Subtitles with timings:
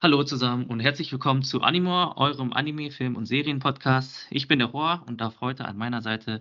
[0.00, 4.28] Hallo zusammen und herzlich willkommen zu Animor, eurem Anime, Film und Serienpodcast.
[4.30, 6.40] Ich bin der Rohr und darf heute an meiner Seite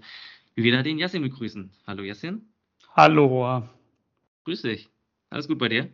[0.54, 1.71] wieder den Yassin begrüßen.
[1.88, 2.43] Hallo Yassin.
[2.96, 3.68] Hallo Rohr.
[4.46, 4.89] Grüß dich.
[5.32, 5.89] Alles gut bei dir?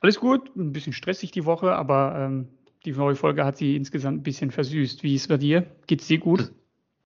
[0.00, 2.48] Alles gut, ein bisschen stressig die Woche, aber ähm,
[2.86, 5.02] die neue Folge hat sie insgesamt ein bisschen versüßt.
[5.02, 5.66] Wie ist es bei dir?
[5.86, 6.52] Geht's dir gut?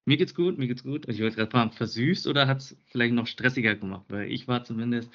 [0.04, 1.08] Mir geht's gut, mir geht's gut.
[1.08, 4.04] Ich wollte gerade fragen, versüßt oder hat es vielleicht noch stressiger gemacht?
[4.10, 5.10] Weil ich war zumindest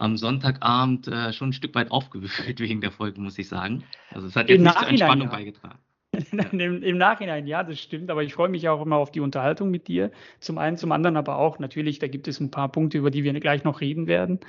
[0.00, 3.84] am Sonntagabend äh, schon ein Stück weit aufgewühlt wegen der Folge, muss ich sagen.
[4.12, 5.34] Also es hat jetzt Im nicht zur Entspannung ja.
[5.34, 5.78] beigetragen.
[6.52, 9.70] Im, Im, Nachhinein, ja, das stimmt, aber ich freue mich auch immer auf die Unterhaltung
[9.70, 10.10] mit dir.
[10.40, 13.22] Zum einen, zum anderen aber auch, natürlich, da gibt es ein paar Punkte, über die
[13.22, 14.40] wir gleich noch reden werden.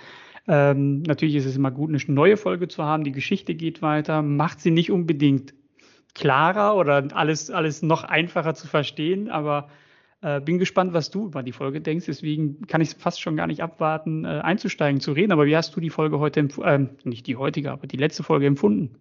[0.48, 3.04] Ähm, natürlich ist es immer gut, eine neue Folge zu haben.
[3.04, 5.54] Die Geschichte geht weiter, macht sie nicht unbedingt
[6.16, 9.70] klarer oder alles, alles noch einfacher zu verstehen, aber
[10.22, 12.06] äh, bin gespannt, was du über die Folge denkst.
[12.06, 15.32] Deswegen kann ich fast schon gar nicht abwarten, äh, einzusteigen, zu reden.
[15.32, 18.46] Aber wie hast du die Folge heute, äh, nicht die heutige, aber die letzte Folge
[18.46, 18.96] empfunden?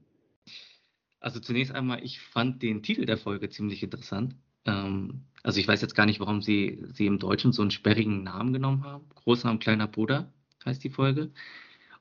[1.20, 4.34] Also zunächst einmal, ich fand den Titel der Folge ziemlich interessant.
[4.64, 8.22] Ähm, also ich weiß jetzt gar nicht, warum sie, sie im Deutschen so einen sperrigen
[8.22, 9.04] Namen genommen haben.
[9.14, 10.32] Großer und kleiner Bruder
[10.64, 11.30] heißt die Folge.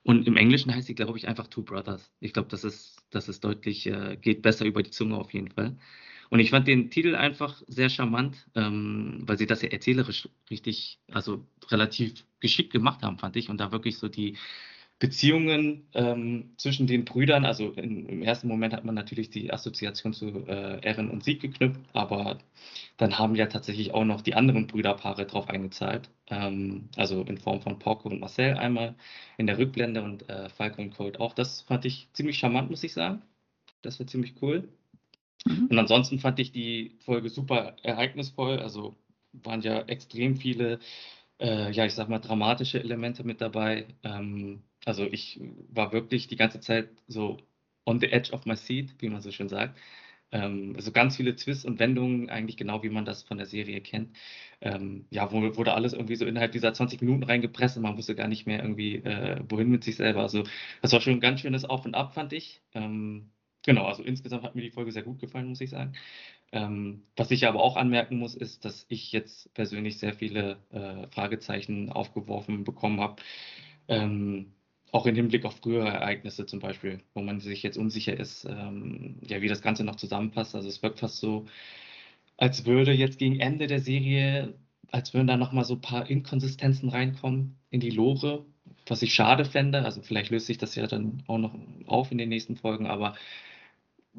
[0.04, 2.12] Und im Englischen heißt sie, glaube ich, einfach Two Brothers.
[2.22, 5.50] Ich glaube, das ist, das ist deutlich, äh, geht besser über die Zunge auf jeden
[5.50, 5.78] Fall.
[6.30, 11.00] Und ich fand den Titel einfach sehr charmant, ähm, weil sie das ja erzählerisch richtig,
[11.12, 13.50] also relativ geschickt gemacht haben, fand ich.
[13.50, 14.38] Und da wirklich so die
[15.00, 20.14] Beziehungen ähm, zwischen den Brüdern, also in, im ersten Moment hat man natürlich die Assoziation
[20.14, 22.40] zu äh, und Sieg geknüpft, aber
[22.98, 26.10] dann haben ja tatsächlich auch noch die anderen Brüderpaare drauf eingezahlt.
[26.28, 28.96] Ähm, also in Form von Porco und Marcel einmal
[29.38, 31.34] in der Rückblende und äh, Falco und auch.
[31.34, 33.22] Das fand ich ziemlich charmant, muss ich sagen.
[33.82, 34.68] Das war ziemlich cool.
[35.46, 35.68] Mhm.
[35.70, 38.60] Und ansonsten fand ich die Folge super ereignisvoll.
[38.60, 38.96] Also
[39.34, 40.80] waren ja extrem viele,
[41.40, 43.88] äh, ja, ich sag mal, dramatische Elemente mit dabei.
[44.04, 47.38] Ähm, also ich war wirklich die ganze Zeit so
[47.86, 49.80] on the edge of my seat, wie man so schön sagt.
[50.32, 53.82] Ähm, also ganz viele Twists und Wendungen, eigentlich genau wie man das von der Serie
[53.82, 54.16] kennt.
[54.62, 58.28] Ähm, ja, wurde alles irgendwie so innerhalb dieser 20 Minuten reingepresst und man wusste gar
[58.28, 60.22] nicht mehr irgendwie, äh, wohin mit sich selber.
[60.22, 60.44] Also
[60.82, 62.62] das war schon ein ganz schönes Auf und Ab, fand ich.
[62.74, 63.32] Ähm,
[63.70, 65.94] Genau, also insgesamt hat mir die Folge sehr gut gefallen, muss ich sagen.
[66.52, 71.08] Ähm, was ich aber auch anmerken muss, ist, dass ich jetzt persönlich sehr viele äh,
[71.10, 73.22] Fragezeichen aufgeworfen bekommen habe.
[73.88, 74.54] Ähm,
[74.92, 79.18] auch im Hinblick auf frühere Ereignisse zum Beispiel, wo man sich jetzt unsicher ist, ähm,
[79.28, 80.56] ja, wie das Ganze noch zusammenpasst.
[80.56, 81.46] Also es wirkt fast so,
[82.38, 84.56] als würde jetzt gegen Ende der Serie,
[84.92, 88.46] als würden da nochmal so ein paar Inkonsistenzen reinkommen in die Lore,
[88.88, 89.84] was ich schade fände.
[89.86, 91.56] Also vielleicht löst sich das ja dann auch noch
[91.88, 93.16] auf in den nächsten Folgen, aber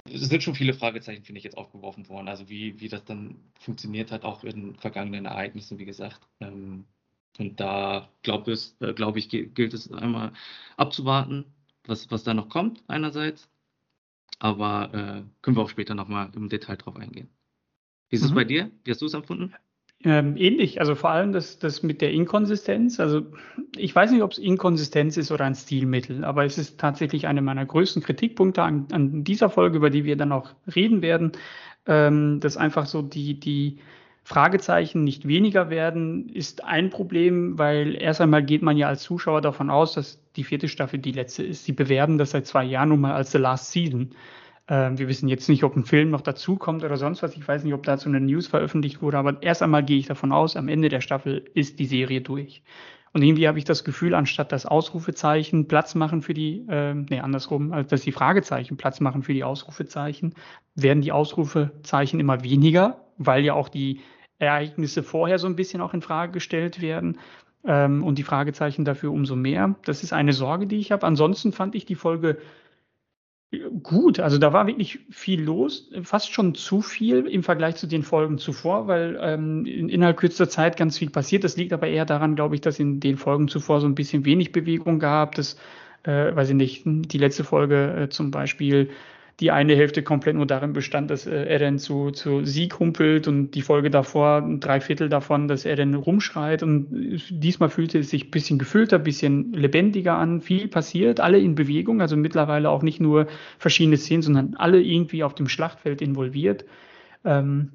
[0.05, 2.29] es sind schon viele Fragezeichen, finde ich, jetzt aufgeworfen worden.
[2.29, 6.21] Also wie, wie das dann funktioniert hat, auch in vergangenen Ereignissen, wie gesagt.
[6.41, 6.85] Ähm,
[7.39, 8.57] und da glaube
[8.95, 10.33] glaub ich, gilt es einmal
[10.77, 11.45] abzuwarten,
[11.85, 13.49] was, was da noch kommt, einerseits.
[14.39, 17.29] Aber äh, können wir auch später nochmal im Detail drauf eingehen.
[18.09, 18.35] Wie ist es mhm.
[18.35, 18.71] bei dir?
[18.85, 19.55] Wie hast du es empfunden?
[20.03, 22.99] Ähm, ähnlich, also vor allem das, das mit der Inkonsistenz.
[23.01, 23.21] Also
[23.77, 27.43] ich weiß nicht, ob es Inkonsistenz ist oder ein Stilmittel, aber es ist tatsächlich einer
[27.43, 31.33] meiner größten Kritikpunkte an, an dieser Folge, über die wir dann auch reden werden,
[31.87, 33.79] ähm, dass einfach so die, die
[34.25, 39.43] Fragezeichen nicht weniger werden, ist ein Problem, weil erst einmal geht man ja als Zuschauer
[39.43, 41.65] davon aus, dass die vierte Staffel die letzte ist.
[41.65, 44.15] Sie bewerben das seit zwei Jahren nun mal als The Last Season.
[44.71, 47.37] Ähm, wir wissen jetzt nicht, ob ein Film noch dazukommt oder sonst was.
[47.37, 50.33] Ich weiß nicht, ob dazu eine News veröffentlicht wurde, aber erst einmal gehe ich davon
[50.33, 52.63] aus, am Ende der Staffel ist die Serie durch.
[53.13, 57.19] Und irgendwie habe ich das Gefühl, anstatt das Ausrufezeichen Platz machen für die, äh, nee,
[57.19, 60.35] andersrum, als dass die Fragezeichen Platz machen für die Ausrufezeichen,
[60.77, 64.01] werden die Ausrufezeichen immer weniger, weil ja auch die
[64.39, 67.19] Ereignisse vorher so ein bisschen auch in Frage gestellt werden.
[67.65, 69.75] Ähm, und die Fragezeichen dafür umso mehr.
[69.85, 71.05] Das ist eine Sorge, die ich habe.
[71.05, 72.39] Ansonsten fand ich die Folge
[73.83, 78.05] Gut, also da war wirklich viel los, fast schon zu viel im Vergleich zu den
[78.05, 81.43] Folgen zuvor, weil ähm, in, innerhalb kürzester Zeit ganz viel passiert.
[81.43, 84.25] Das liegt aber eher daran, glaube ich, dass in den Folgen zuvor so ein bisschen
[84.25, 85.35] wenig Bewegung gab.
[85.35, 85.57] Das,
[86.05, 88.91] äh, weiß ich nicht, die letzte Folge äh, zum Beispiel
[89.41, 93.27] die eine Hälfte komplett nur darin bestand, dass äh, er dann zu, zu Sieg humpelt
[93.27, 96.63] und die Folge davor, drei Viertel davon, dass er dann rumschreit.
[96.63, 96.87] Und
[97.31, 100.43] diesmal fühlte es sich ein bisschen gefüllter, ein bisschen lebendiger an.
[100.43, 103.27] Viel passiert, alle in Bewegung, also mittlerweile auch nicht nur
[103.59, 106.67] verschiedene Szenen, sondern alle irgendwie auf dem Schlachtfeld involviert.
[107.25, 107.71] Ähm,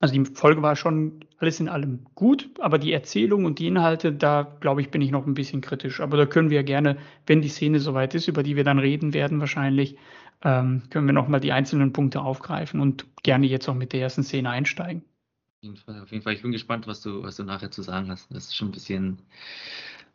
[0.00, 4.12] also die Folge war schon alles in allem gut, aber die Erzählung und die Inhalte,
[4.12, 6.00] da glaube ich, bin ich noch ein bisschen kritisch.
[6.00, 9.14] Aber da können wir gerne, wenn die Szene soweit ist, über die wir dann reden
[9.14, 9.96] werden, wahrscheinlich,
[10.44, 14.22] ähm, können wir nochmal die einzelnen Punkte aufgreifen und gerne jetzt auch mit der ersten
[14.22, 15.02] Szene einsteigen.
[15.02, 16.34] Auf jeden Fall, auf jeden Fall.
[16.34, 18.30] Ich bin gespannt, was du, was du nachher zu sagen hast.
[18.30, 19.22] Das ist schon ein bisschen,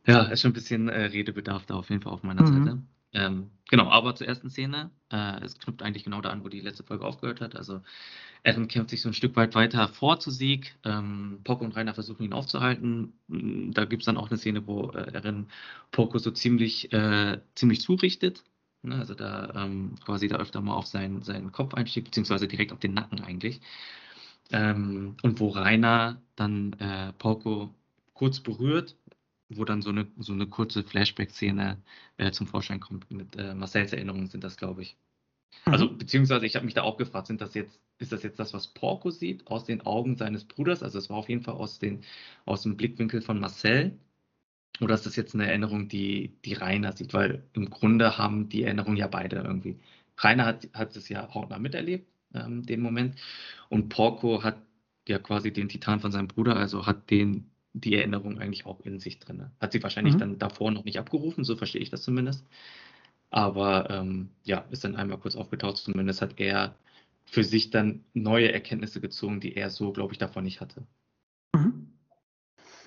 [0.06, 2.66] ja, ist schon ein bisschen äh, Redebedarf da auf jeden Fall auf meiner mhm.
[2.66, 2.82] Seite.
[3.12, 4.92] Ähm, genau, aber zur ersten Szene.
[5.12, 7.56] Äh, es knüpft eigentlich genau da an, wo die letzte Folge aufgehört hat.
[7.56, 7.82] Also
[8.44, 10.76] Eren kämpft sich so ein Stück weit weiter vor zu Sieg.
[10.84, 13.14] Ähm, Poco und Rainer versuchen ihn aufzuhalten.
[13.28, 15.48] Mm, da gibt es dann auch eine Szene, wo äh, Eren
[15.92, 18.44] Poco so ziemlich, äh, ziemlich zurichtet.
[18.84, 18.96] Ne?
[18.96, 22.80] Also da ähm, quasi da öfter mal auf seinen, seinen Kopf einstieg, beziehungsweise direkt auf
[22.80, 23.62] den Nacken eigentlich.
[24.52, 27.74] Ähm, und wo Rainer dann äh, Poco
[28.14, 28.96] kurz berührt
[29.50, 31.82] wo dann so eine, so eine kurze Flashback-Szene
[32.18, 33.10] äh, zum Vorschein kommt.
[33.12, 34.96] Mit äh, Marcells Erinnerungen sind das, glaube ich.
[35.66, 35.74] Mhm.
[35.74, 38.54] Also, beziehungsweise ich habe mich da auch gefragt, sind das jetzt, ist das jetzt das,
[38.54, 40.84] was Porco sieht aus den Augen seines Bruders?
[40.84, 42.04] Also es war auf jeden Fall aus, den,
[42.46, 43.98] aus dem Blickwinkel von Marcel.
[44.82, 47.14] Oder ist das jetzt eine Erinnerung, die, die Rainer sieht?
[47.14, 49.80] Weil im Grunde haben die Erinnerungen ja beide irgendwie.
[50.18, 53.16] Rainer hat, hat es ja hautnah miterlebt, ähm, den Moment.
[53.70, 54.58] Und Porco hat
[55.08, 59.00] ja quasi den Titan von seinem Bruder, also hat den die Erinnerung eigentlich auch in
[59.00, 59.52] sich drin.
[59.60, 60.20] Hat sie wahrscheinlich mhm.
[60.20, 62.46] dann davor noch nicht abgerufen, so verstehe ich das zumindest.
[63.30, 65.78] Aber ähm, ja, ist dann einmal kurz aufgetaucht.
[65.78, 66.76] Zumindest hat er
[67.26, 70.84] für sich dann neue Erkenntnisse gezogen, die er so, glaube ich, davon nicht hatte.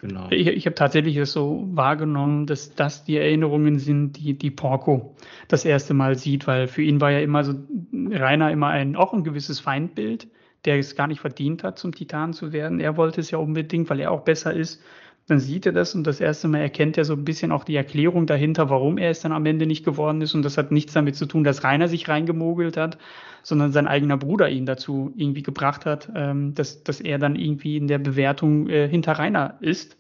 [0.03, 0.27] Genau.
[0.31, 5.15] Ich, ich habe tatsächlich es so wahrgenommen, dass das die Erinnerungen sind, die, die Porco
[5.49, 7.55] das erste Mal sieht, weil für ihn war ja immer so
[7.93, 10.29] Rainer immer ein, auch ein gewisses Feindbild
[10.65, 12.81] der es gar nicht verdient hat, zum Titan zu werden.
[12.81, 14.83] Er wollte es ja unbedingt, weil er auch besser ist.
[15.29, 17.77] Dann sieht er das und das erste Mal erkennt er so ein bisschen auch die
[17.77, 20.35] Erklärung dahinter, warum er es dann am Ende nicht geworden ist.
[20.35, 22.99] Und das hat nichts damit zu tun, dass Rainer sich reingemogelt hat,
[23.43, 27.77] sondern sein eigener Bruder ihn dazu irgendwie gebracht hat, ähm, dass, dass er dann irgendwie
[27.77, 29.97] in der Bewertung äh, hinter Rainer ist.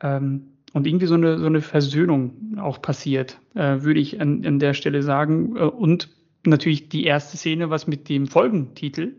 [0.00, 4.58] Ähm, und irgendwie so eine, so eine Versöhnung auch passiert, äh, würde ich an, an
[4.58, 5.56] der Stelle sagen.
[5.56, 6.08] Äh, und
[6.44, 9.14] natürlich die erste Szene, was mit dem Folgentitel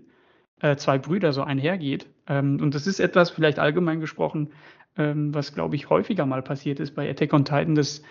[0.61, 2.07] äh, zwei Brüder so einhergeht.
[2.27, 4.49] Ähm, und das ist etwas, vielleicht allgemein gesprochen,
[4.97, 8.01] ähm, was, glaube ich, häufiger mal passiert ist bei Attack on Titan, dass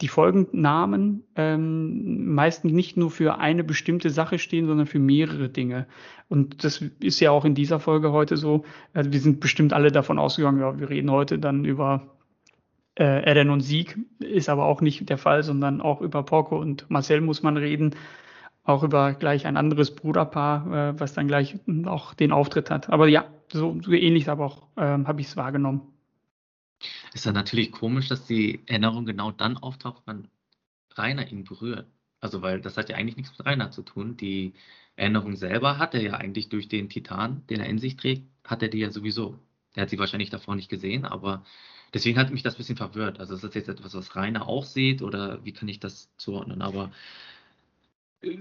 [0.00, 5.86] die Folgennamen ähm, meistens nicht nur für eine bestimmte Sache stehen, sondern für mehrere Dinge.
[6.28, 8.64] Und das ist ja auch in dieser Folge heute so.
[8.92, 12.18] Also wir sind bestimmt alle davon ausgegangen, ja, wir reden heute dann über
[12.98, 16.86] äh, Eren und Sieg, ist aber auch nicht der Fall, sondern auch über Porco und
[16.90, 17.94] Marcel muss man reden
[18.64, 22.88] auch über gleich ein anderes Bruderpaar, äh, was dann gleich auch den Auftritt hat.
[22.90, 25.82] Aber ja, so, so ähnlich aber auch ähm, habe ich es wahrgenommen.
[27.14, 30.28] Ist dann natürlich komisch, dass die Erinnerung genau dann auftaucht, wenn
[30.96, 31.86] Rainer ihn berührt.
[32.20, 34.16] Also, weil das hat ja eigentlich nichts mit Rainer zu tun.
[34.16, 34.54] Die
[34.96, 38.62] Erinnerung selber hat er ja eigentlich durch den Titan, den er in sich trägt, hat
[38.62, 39.38] er die ja sowieso.
[39.74, 41.44] Er hat sie wahrscheinlich davor nicht gesehen, aber
[41.92, 43.20] deswegen hat mich das ein bisschen verwirrt.
[43.20, 46.62] Also, ist das jetzt etwas, was Rainer auch sieht oder wie kann ich das zuordnen?
[46.62, 46.92] Aber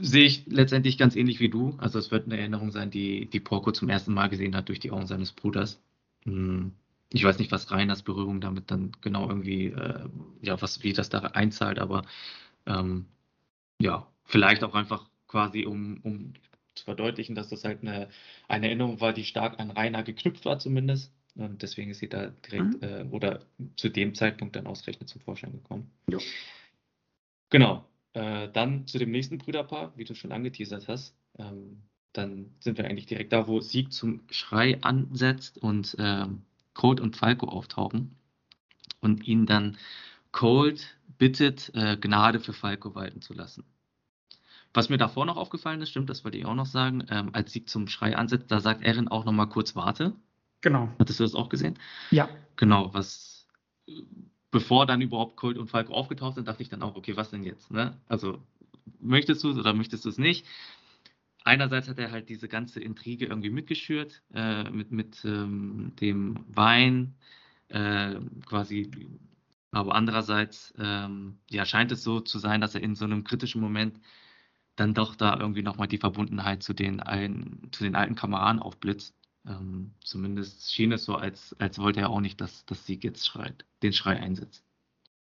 [0.02, 1.76] sehe ich letztendlich ganz ähnlich wie du.
[1.78, 4.80] Also es wird eine Erinnerung sein, die, die Porco zum ersten Mal gesehen hat durch
[4.80, 5.82] die Augen seines Bruders.
[6.24, 6.74] Hm.
[7.14, 10.10] Ich weiß nicht, was Reiners Berührung damit dann genau irgendwie, äh,
[10.42, 12.04] ja, was, wie das da einzahlt, aber
[12.66, 13.06] ähm,
[13.80, 16.34] ja, vielleicht auch einfach quasi, um, um
[16.76, 18.10] zu verdeutlichen, dass das halt eine,
[18.48, 21.14] eine Erinnerung war, die stark an Rainer geknüpft war zumindest.
[21.36, 22.84] Und deswegen ist sie da direkt mhm.
[22.84, 23.46] äh, oder
[23.76, 25.90] zu dem Zeitpunkt dann ausgerechnet zum Vorschein gekommen.
[26.10, 26.20] Jo.
[27.50, 27.86] Genau.
[28.14, 31.16] Äh, dann zu dem nächsten Brüderpaar, wie du schon angeteasert hast.
[31.40, 31.82] Ähm,
[32.14, 36.44] dann sind wir eigentlich direkt da, wo Sieg zum Schrei ansetzt und ähm,
[36.74, 38.16] Cold und Falco auftauchen
[39.02, 39.78] und ihn dann
[40.32, 43.64] Cold bittet, äh, Gnade für Falco walten zu lassen.
[44.74, 47.52] Was mir davor noch aufgefallen ist, stimmt, das wollte ich auch noch sagen, ähm, als
[47.52, 50.14] Sieg zum Schrei ansetzt, da sagt Erin auch nochmal kurz Warte.
[50.62, 50.90] Genau.
[50.98, 51.78] Hattest du das auch gesehen?
[52.10, 52.28] Ja.
[52.56, 53.48] Genau, was
[54.50, 57.44] bevor dann überhaupt Colt und Falco aufgetaucht sind, dachte ich dann auch, okay, was denn
[57.44, 57.72] jetzt?
[57.72, 57.98] Ne?
[58.08, 58.40] Also
[59.00, 60.46] möchtest du es oder möchtest du es nicht?
[61.44, 67.16] Einerseits hat er halt diese ganze Intrige irgendwie mitgeschürt, äh, mit, mit ähm, dem Wein,
[67.68, 68.90] äh, quasi,
[69.72, 73.62] aber andererseits ähm, ja, scheint es so zu sein, dass er in so einem kritischen
[73.62, 74.00] Moment
[74.76, 79.16] dann doch da irgendwie nochmal die Verbundenheit zu den, ein, zu den alten Kameraden aufblitzt.
[79.46, 83.26] Ähm, zumindest schien es so, als, als wollte er auch nicht, dass, dass Sieg jetzt
[83.26, 84.64] schreit, den Schrei einsetzt.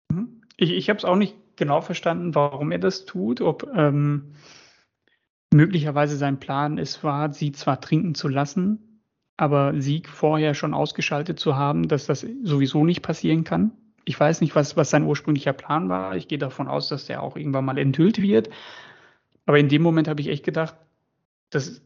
[0.10, 0.42] Mhm.
[0.58, 4.36] Ich, ich habe es auch nicht genau verstanden, warum er das tut, ob ähm,
[5.56, 9.02] möglicherweise sein Plan es war, sie zwar trinken zu lassen,
[9.38, 13.72] aber Sieg vorher schon ausgeschaltet zu haben, dass das sowieso nicht passieren kann.
[14.06, 16.16] Ich weiß nicht, was, was sein ursprünglicher Plan war.
[16.16, 18.50] Ich gehe davon aus, dass der auch irgendwann mal enthüllt wird.
[19.46, 20.76] Aber in dem Moment habe ich echt gedacht,
[21.50, 21.82] das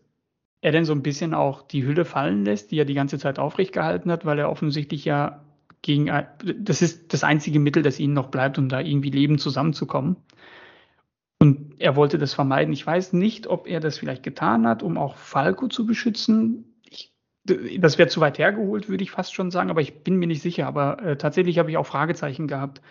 [0.62, 3.40] er denn so ein bisschen auch die Hülle fallen lässt, die er die ganze Zeit
[3.40, 5.42] aufrecht gehalten hat, weil er offensichtlich ja
[5.82, 6.12] gegen,
[6.58, 10.18] das ist das einzige Mittel, das ihnen noch bleibt, um da irgendwie lebend zusammenzukommen.
[11.40, 12.74] Und er wollte das vermeiden.
[12.74, 16.76] Ich weiß nicht, ob er das vielleicht getan hat, um auch Falco zu beschützen.
[16.90, 17.14] Ich,
[17.46, 20.42] das wäre zu weit hergeholt, würde ich fast schon sagen, aber ich bin mir nicht
[20.42, 20.68] sicher.
[20.68, 22.82] Aber äh, tatsächlich habe ich auch Fragezeichen gehabt,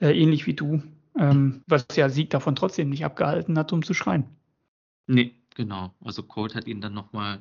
[0.00, 0.82] äh, ähnlich wie du.
[1.18, 4.24] ähm, was ja Sieg davon trotzdem nicht abgehalten hat, um zu schreien.
[5.06, 5.94] Nee, genau.
[6.02, 7.40] Also Colt hat ihn dann nochmal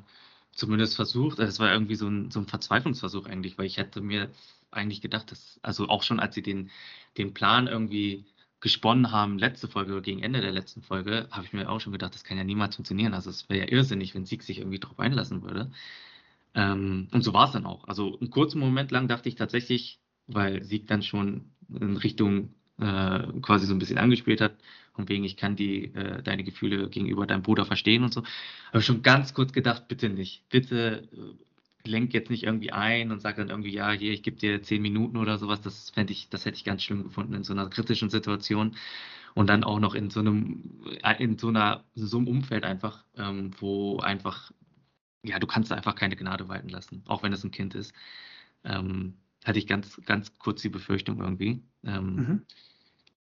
[0.51, 1.39] zumindest versucht.
[1.39, 4.29] Es war irgendwie so ein, so ein Verzweiflungsversuch eigentlich, weil ich hätte mir
[4.71, 6.71] eigentlich gedacht, dass, also auch schon als sie den,
[7.17, 8.25] den Plan irgendwie
[8.59, 11.93] gesponnen haben, letzte Folge oder gegen Ende der letzten Folge, habe ich mir auch schon
[11.93, 13.13] gedacht, das kann ja niemals funktionieren.
[13.13, 15.71] Also es wäre ja irrsinnig, wenn Sieg sich irgendwie drauf einlassen würde.
[16.55, 17.87] Ähm, und so war es dann auch.
[17.87, 23.27] Also einen kurzen Moment lang dachte ich tatsächlich, weil Sieg dann schon in Richtung äh,
[23.41, 24.55] quasi so ein bisschen angespielt hat,
[24.93, 28.23] von wegen, ich kann die, äh, deine Gefühle gegenüber deinem Bruder verstehen und so,
[28.69, 31.07] habe ich schon ganz kurz gedacht, bitte nicht, bitte
[31.85, 34.61] äh, lenk jetzt nicht irgendwie ein und sag dann irgendwie, ja, hier, ich gebe dir
[34.61, 37.53] zehn Minuten oder sowas, das fände ich, das hätte ich ganz schlimm gefunden in so
[37.53, 38.75] einer kritischen Situation
[39.35, 43.03] und dann auch noch in so einem, äh, in so einer, so einem Umfeld einfach,
[43.15, 44.51] ähm, wo einfach
[45.27, 47.93] ja, du kannst einfach keine Gnade walten lassen, auch wenn es ein Kind ist.
[48.63, 51.63] Ähm, hatte ich ganz, ganz kurz die Befürchtung irgendwie.
[51.83, 52.45] Ähm, mhm.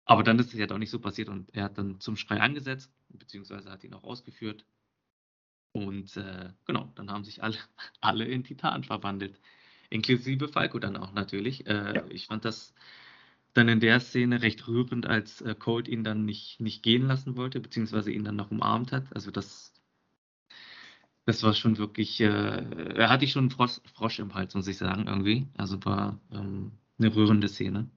[0.04, 2.40] Aber dann ist es ja doch nicht so passiert und er hat dann zum Schrei
[2.40, 4.64] angesetzt, beziehungsweise hat ihn auch ausgeführt.
[5.76, 7.58] Und äh, genau, dann haben sich alle,
[8.00, 9.38] alle in Titan verwandelt.
[9.90, 11.66] Inklusive Falco dann auch natürlich.
[11.66, 12.04] Äh, ja.
[12.08, 12.74] Ich fand das
[13.52, 17.36] dann in der Szene recht rührend, als äh, Colt ihn dann nicht, nicht gehen lassen
[17.36, 19.04] wollte, beziehungsweise ihn dann noch umarmt hat.
[19.14, 19.74] Also das
[21.26, 24.68] das war schon wirklich, äh, er hatte ich schon einen Frosch, Frosch, im Hals, muss
[24.68, 25.48] ich sagen, irgendwie.
[25.56, 27.90] Also war ähm, eine rührende Szene.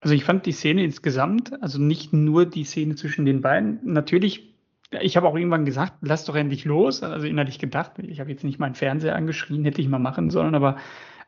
[0.00, 4.53] Also ich fand die Szene insgesamt, also nicht nur die Szene zwischen den beiden, natürlich,
[5.00, 8.44] ich habe auch irgendwann gesagt, lass doch endlich los, also innerlich gedacht, ich habe jetzt
[8.44, 10.76] nicht meinen Fernseher angeschrien, hätte ich mal machen sollen, aber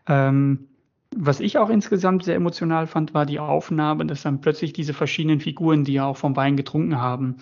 [0.06, 0.68] ähm,
[1.14, 5.40] was ich auch insgesamt sehr emotional fand, war die Aufnahme, dass dann plötzlich diese verschiedenen
[5.40, 7.36] Figuren, die ja auch vom Wein getrunken haben,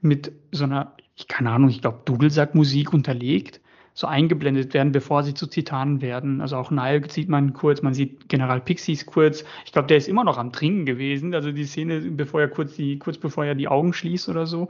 [0.00, 3.60] mit so einer ich keine Ahnung, ich glaube, Dudelsack-Musik unterlegt,
[3.92, 6.40] so eingeblendet werden, bevor sie zu Titanen werden.
[6.40, 9.44] Also auch Nile sieht man kurz, man sieht General Pixies kurz.
[9.66, 11.34] Ich glaube, der ist immer noch am Trinken gewesen.
[11.34, 14.68] Also die Szene, bevor er kurz die, kurz bevor er die Augen schließt oder so.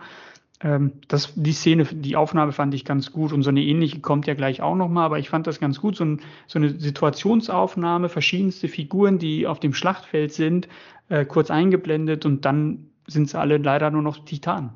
[0.62, 4.26] Ähm, das, die Szene, die Aufnahme fand ich ganz gut und so eine ähnliche kommt
[4.26, 5.96] ja gleich auch nochmal, aber ich fand das ganz gut.
[5.96, 10.68] So, ein, so, eine Situationsaufnahme, verschiedenste Figuren, die auf dem Schlachtfeld sind,
[11.08, 14.72] äh, kurz eingeblendet und dann sind sie alle leider nur noch Titanen.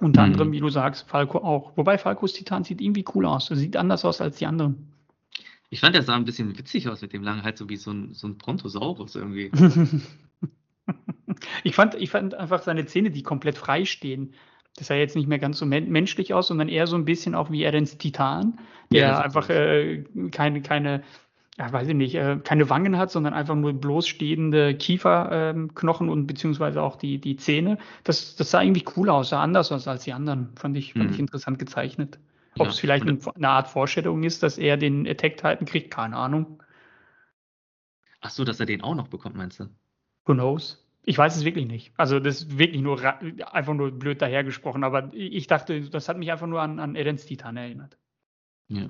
[0.00, 0.26] Unter mhm.
[0.32, 1.76] anderem, wie du sagst, Falco auch.
[1.76, 3.50] Wobei Falcos Titan sieht irgendwie cool aus.
[3.50, 4.92] Er sieht anders aus als die anderen.
[5.70, 7.90] Ich fand, er sah ein bisschen witzig aus mit dem langen Hals, so wie so
[7.90, 9.50] ein, so ein Brontosaurus irgendwie.
[11.64, 14.32] ich, fand, ich fand einfach seine Zähne, die komplett frei stehen.
[14.76, 17.34] Das sah jetzt nicht mehr ganz so men menschlich aus, sondern eher so ein bisschen
[17.34, 18.58] auch wie Erens Titan,
[18.92, 21.02] der ja, einfach äh, keine, keine
[21.58, 26.26] ja, weiß ich nicht, äh, keine Wangen hat, sondern einfach nur bloßstehende Kieferknochen ähm, und
[26.28, 27.78] beziehungsweise auch die, die Zähne.
[28.04, 30.50] Das, das sah irgendwie cool aus, sah anders aus als die anderen.
[30.56, 31.24] Fand ich, fand ich mhm.
[31.24, 32.20] interessant gezeichnet.
[32.54, 35.90] Ob ja, es vielleicht eine, eine, Art Vorstellung ist, dass er den Attack Titan kriegt,
[35.90, 36.62] keine Ahnung.
[38.20, 39.64] Ach so, dass er den auch noch bekommt, meinst du?
[40.26, 40.87] Who knows?
[41.04, 41.92] Ich weiß es wirklich nicht.
[41.96, 43.02] Also das ist wirklich nur
[43.54, 47.24] einfach nur blöd dahergesprochen, aber ich dachte, das hat mich einfach nur an, an Edens
[47.24, 47.96] Titan erinnert.
[48.68, 48.82] Ja.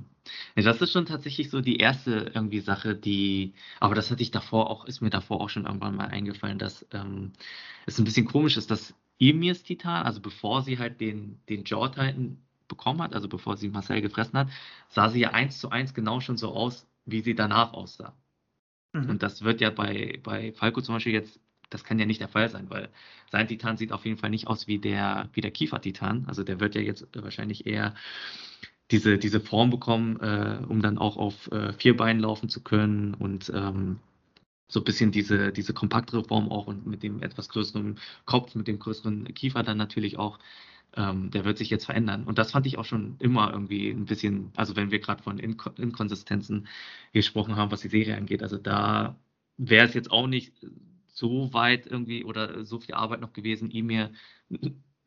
[0.57, 0.63] ja.
[0.63, 4.71] Das ist schon tatsächlich so die erste irgendwie Sache, die, aber das hatte ich davor
[4.71, 7.33] auch, ist mir davor auch schon irgendwann mal eingefallen, dass ähm,
[7.87, 11.89] es ein bisschen komisch ist, dass Emirs Titan, also bevor sie halt den, den Jaw
[11.89, 12.39] Titan
[12.69, 14.49] bekommen hat, also bevor sie Marcel gefressen hat,
[14.89, 18.15] sah sie ja eins zu eins genau schon so aus, wie sie danach aussah.
[18.93, 19.11] Mhm.
[19.11, 22.29] Und das wird ja bei, bei Falco zum Beispiel jetzt, das kann ja nicht der
[22.29, 22.89] Fall sein, weil
[23.31, 26.25] sein Titan sieht auf jeden Fall nicht aus wie der, wie der Kiefer-Titan.
[26.27, 27.95] Also der wird ja jetzt wahrscheinlich eher
[28.91, 33.15] diese, diese Form bekommen, äh, um dann auch auf äh, vier Beinen laufen zu können
[33.15, 33.99] und ähm,
[34.69, 38.69] so ein bisschen diese, diese kompaktere Form auch und mit dem etwas größeren Kopf, mit
[38.69, 40.39] dem größeren Kiefer dann natürlich auch,
[40.97, 42.25] ähm, der wird sich jetzt verändern.
[42.25, 45.39] Und das fand ich auch schon immer irgendwie ein bisschen, also wenn wir gerade von
[45.39, 46.69] Inko Inkonsistenzen
[47.13, 49.17] gesprochen haben, was die Serie angeht, also da
[49.57, 50.53] wäre es jetzt auch nicht
[51.19, 54.11] so weit irgendwie oder so viel Arbeit noch gewesen, ihm mir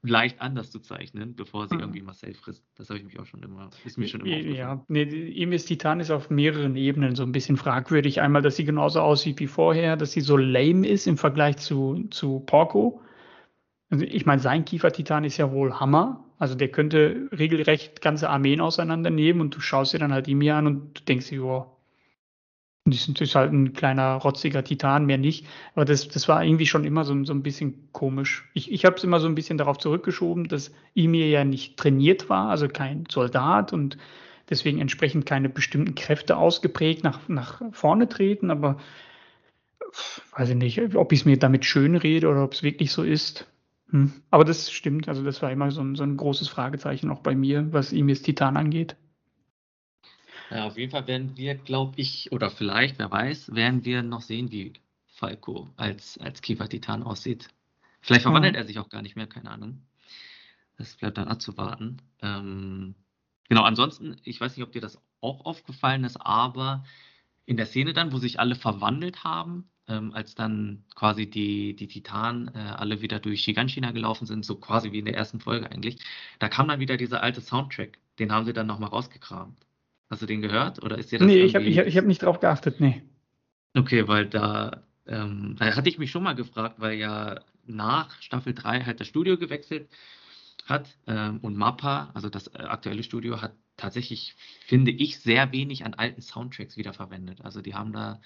[0.03, 1.81] leicht anders zu zeichnen, bevor sie mhm.
[1.81, 2.65] irgendwie Marcel frisst.
[2.75, 5.99] Das habe ich mich auch schon immer, ist mir schon immer Ja, nee, Emis Titan
[5.99, 8.21] ist auf mehreren Ebenen so ein bisschen fragwürdig.
[8.21, 12.07] Einmal, dass sie genauso aussieht wie vorher, dass sie so lame ist im Vergleich zu,
[12.09, 13.01] zu Porco.
[13.89, 16.25] Also ich meine, sein Kiefer-Titan ist ja wohl Hammer.
[16.39, 20.65] Also der könnte regelrecht ganze Armeen auseinandernehmen und du schaust dir dann halt Imi an
[20.65, 21.77] und du denkst dir, oh,
[22.85, 25.45] das ist halt ein kleiner, rotziger Titan, mehr nicht.
[25.75, 28.49] Aber das, das war irgendwie schon immer so, so ein bisschen komisch.
[28.53, 32.29] Ich, ich habe es immer so ein bisschen darauf zurückgeschoben, dass Emir ja nicht trainiert
[32.29, 33.97] war, also kein Soldat und
[34.49, 38.49] deswegen entsprechend keine bestimmten Kräfte ausgeprägt nach, nach vorne treten.
[38.49, 38.77] Aber
[40.35, 43.03] weiß ich nicht, ob ich es mir damit schön rede oder ob es wirklich so
[43.03, 43.47] ist.
[43.91, 44.11] Hm.
[44.31, 45.07] Aber das stimmt.
[45.07, 48.23] Also das war immer so ein, so ein großes Fragezeichen auch bei mir, was Emirs
[48.23, 48.95] Titan angeht.
[50.51, 54.21] Ja, auf jeden Fall werden wir, glaube ich, oder vielleicht, wer weiß, werden wir noch
[54.21, 54.73] sehen, wie
[55.07, 57.47] Falco als, als Kiefer-Titan aussieht.
[58.01, 58.57] Vielleicht verwandelt mhm.
[58.59, 59.81] er sich auch gar nicht mehr, keine Ahnung.
[60.77, 62.01] Das bleibt dann abzuwarten.
[62.21, 62.95] Ähm,
[63.47, 66.83] genau, ansonsten, ich weiß nicht, ob dir das auch aufgefallen ist, aber
[67.45, 71.87] in der Szene dann, wo sich alle verwandelt haben, ähm, als dann quasi die, die
[71.87, 75.71] Titanen äh, alle wieder durch Shiganshina gelaufen sind, so quasi wie in der ersten Folge
[75.71, 75.97] eigentlich,
[76.39, 77.99] da kam dann wieder dieser alte Soundtrack.
[78.19, 79.57] Den haben sie dann nochmal rausgekramt.
[80.11, 80.83] Hast du den gehört?
[80.83, 83.01] Oder ist dir das Nee, ich habe ich hab, ich hab nicht drauf geachtet, nee.
[83.73, 88.53] Okay, weil da, ähm, da hatte ich mich schon mal gefragt, weil ja nach Staffel
[88.53, 89.89] 3 halt das Studio gewechselt
[90.65, 95.85] hat ähm, und Mappa, also das äh, aktuelle Studio, hat tatsächlich, finde ich, sehr wenig
[95.85, 97.39] an alten Soundtracks wiederverwendet.
[97.41, 98.19] Also die haben da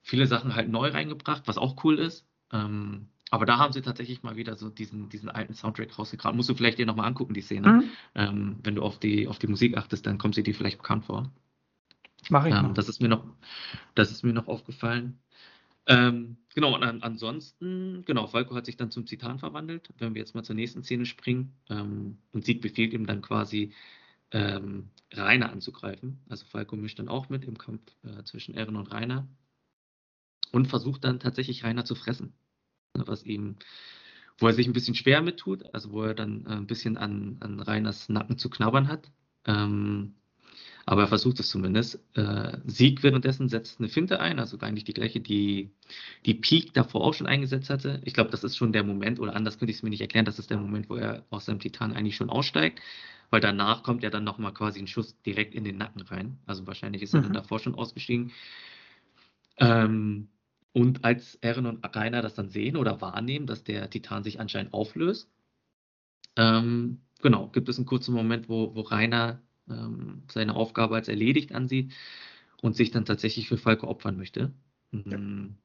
[0.00, 2.26] viele Sachen halt neu reingebracht, was auch cool ist.
[2.50, 6.36] Ähm, aber da haben sie tatsächlich mal wieder so diesen, diesen alten Soundtrack rausgekramt.
[6.36, 7.68] Musst du vielleicht dir nochmal angucken, die Szene.
[7.68, 7.90] Mhm.
[8.14, 11.04] Ähm, wenn du auf die, auf die Musik achtest, dann kommt sie dir vielleicht bekannt
[11.04, 11.30] vor.
[12.28, 12.54] Mache ich.
[12.54, 13.24] Ähm, das ist mir noch,
[13.94, 15.18] das ist mir noch aufgefallen.
[15.86, 19.88] Ähm, genau, und an, ansonsten, genau, Falco hat sich dann zum Titan verwandelt.
[19.98, 23.72] Wenn wir jetzt mal zur nächsten Szene springen, ähm, und Sieg befiehlt ihm dann quasi,
[24.32, 26.20] ähm, Rainer anzugreifen.
[26.28, 29.26] Also Falco mischt dann auch mit im Kampf äh, zwischen Eren und Rainer
[30.52, 32.32] und versucht dann tatsächlich Rainer zu fressen.
[32.94, 33.56] Was ihm,
[34.38, 36.96] wo er sich ein bisschen schwer mit tut, also wo er dann äh, ein bisschen
[36.96, 39.10] an, an Rainers Nacken zu knabbern hat.
[39.46, 40.14] Ähm,
[40.86, 42.00] aber er versucht es zumindest.
[42.14, 45.70] Äh, Sieg währenddessen setzt eine Finte ein, also eigentlich die gleiche, die
[46.26, 48.00] die Peak davor auch schon eingesetzt hatte.
[48.04, 50.24] Ich glaube, das ist schon der Moment, oder anders könnte ich es mir nicht erklären,
[50.24, 52.80] das ist der Moment, wo er aus seinem Titan eigentlich schon aussteigt,
[53.30, 56.38] weil danach kommt ja dann nochmal quasi ein Schuss direkt in den Nacken rein.
[56.46, 57.24] Also wahrscheinlich ist er mhm.
[57.24, 58.32] dann davor schon ausgestiegen.
[59.58, 60.28] Ähm,
[60.72, 64.72] und als Eren und Rainer das dann sehen oder wahrnehmen, dass der Titan sich anscheinend
[64.74, 65.30] auflöst,
[66.36, 71.52] ähm, genau, gibt es einen kurzen Moment, wo, wo Rainer ähm, seine Aufgabe als erledigt
[71.52, 71.92] ansieht
[72.62, 74.52] und sich dann tatsächlich für Falco opfern möchte.
[74.92, 75.18] Ja.
[75.18, 75.56] Mhm,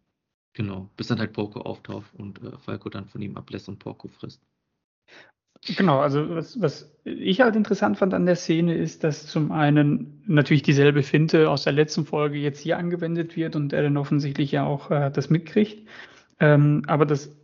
[0.53, 4.07] genau, bis dann halt Porco auftaucht und äh, Falco dann von ihm ablässt und Porco
[4.07, 4.41] frisst.
[5.67, 10.21] Genau, also was, was ich halt interessant fand an der Szene ist, dass zum einen
[10.27, 14.51] natürlich dieselbe Finte aus der letzten Folge jetzt hier angewendet wird und er dann offensichtlich
[14.51, 15.87] ja auch äh, das mitkriegt.
[16.39, 17.35] Ähm, aber dass,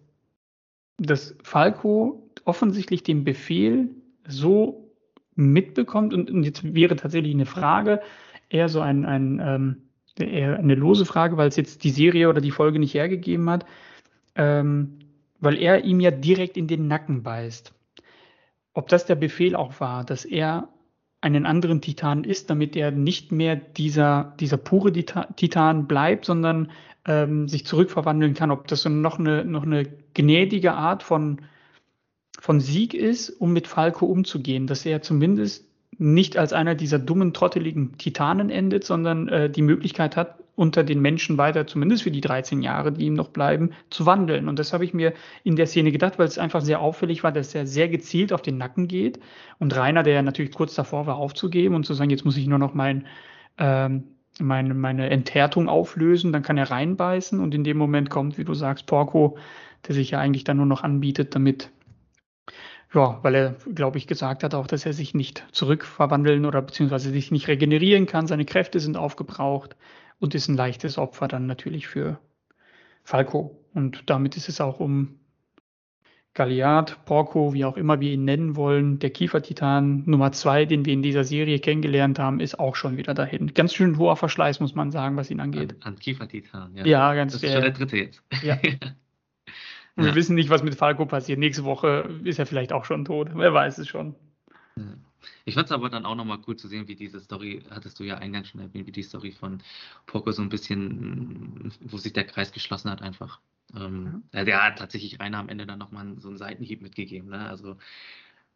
[0.98, 3.90] dass Falco offensichtlich den Befehl
[4.28, 4.92] so
[5.36, 8.02] mitbekommt und, und jetzt wäre tatsächlich eine Frage,
[8.50, 9.78] eher so ein, ein ähm,
[10.20, 13.66] eher eine lose Frage, weil es jetzt die Serie oder die Folge nicht hergegeben hat,
[14.36, 15.00] ähm,
[15.40, 17.74] weil er ihm ja direkt in den Nacken beißt
[18.74, 20.70] ob das der Befehl auch war, dass er
[21.22, 26.72] einen anderen Titan ist, damit er nicht mehr dieser, dieser pure Titan bleibt, sondern
[27.06, 28.52] ähm, sich zurückverwandeln kann.
[28.52, 31.42] Ob das so noch eine, noch eine gnädige Art von,
[32.40, 37.34] von Sieg ist, um mit Falco umzugehen, dass er zumindest nicht als einer dieser dummen,
[37.34, 42.22] trotteligen Titanen endet, sondern äh, die Möglichkeit hat, unter den Menschen weiter, zumindest für die
[42.22, 44.48] 13 Jahre, die ihm noch bleiben, zu wandeln.
[44.48, 47.32] Und das habe ich mir in der Szene gedacht, weil es einfach sehr auffällig war,
[47.32, 49.20] dass er sehr gezielt auf den Nacken geht.
[49.60, 52.60] Und Rainer, der natürlich kurz davor war, aufzugeben und zu sagen, jetzt muss ich nur
[52.60, 53.08] noch mein,
[53.58, 54.04] ähm,
[54.40, 58.54] meine, meine Enthärtung auflösen, dann kann er reinbeißen und in dem Moment kommt, wie du
[58.54, 59.38] sagst, Porco,
[59.88, 61.72] der sich ja eigentlich dann nur noch anbietet, damit
[62.94, 67.12] ja, weil er, glaube ich, gesagt hat auch, dass er sich nicht zurückverwandeln oder beziehungsweise
[67.12, 68.28] sich nicht regenerieren kann.
[68.28, 69.76] Seine Kräfte sind aufgebraucht
[70.20, 72.20] und ist ein leichtes Opfer dann natürlich für
[73.04, 73.58] Falco.
[73.74, 75.20] Und damit ist es auch um
[76.34, 80.94] Galliard, Porco, wie auch immer wir ihn nennen wollen, der Kiefertitan Nummer zwei, den wir
[80.94, 83.54] in dieser Serie kennengelernt haben, ist auch schon wieder dahin.
[83.54, 85.76] Ganz schön hoher Verschleiß, muss man sagen, was ihn angeht.
[85.82, 86.86] An, an Kiefertitan, ja.
[86.86, 88.24] Ja, ganz Das ist schon der dritte jetzt.
[88.44, 88.58] Ja.
[89.96, 90.12] Und ja.
[90.12, 91.40] wir wissen nicht, was mit Falco passiert.
[91.40, 93.30] Nächste Woche ist er vielleicht auch schon tot.
[93.34, 94.16] Wer weiß es schon.
[94.76, 94.84] Ja.
[95.46, 98.04] Ich fand es aber dann auch nochmal cool zu sehen, wie diese Story, hattest du
[98.04, 99.62] ja eingangs schon erwähnt, wie die Story von
[100.06, 103.40] Poco so ein bisschen, wo sich der Kreis geschlossen hat einfach.
[103.76, 104.44] Ähm, ja.
[104.44, 107.30] Der hat tatsächlich Rainer am Ende dann nochmal so einen Seitenhieb mitgegeben.
[107.30, 107.48] Ne?
[107.48, 107.78] Also,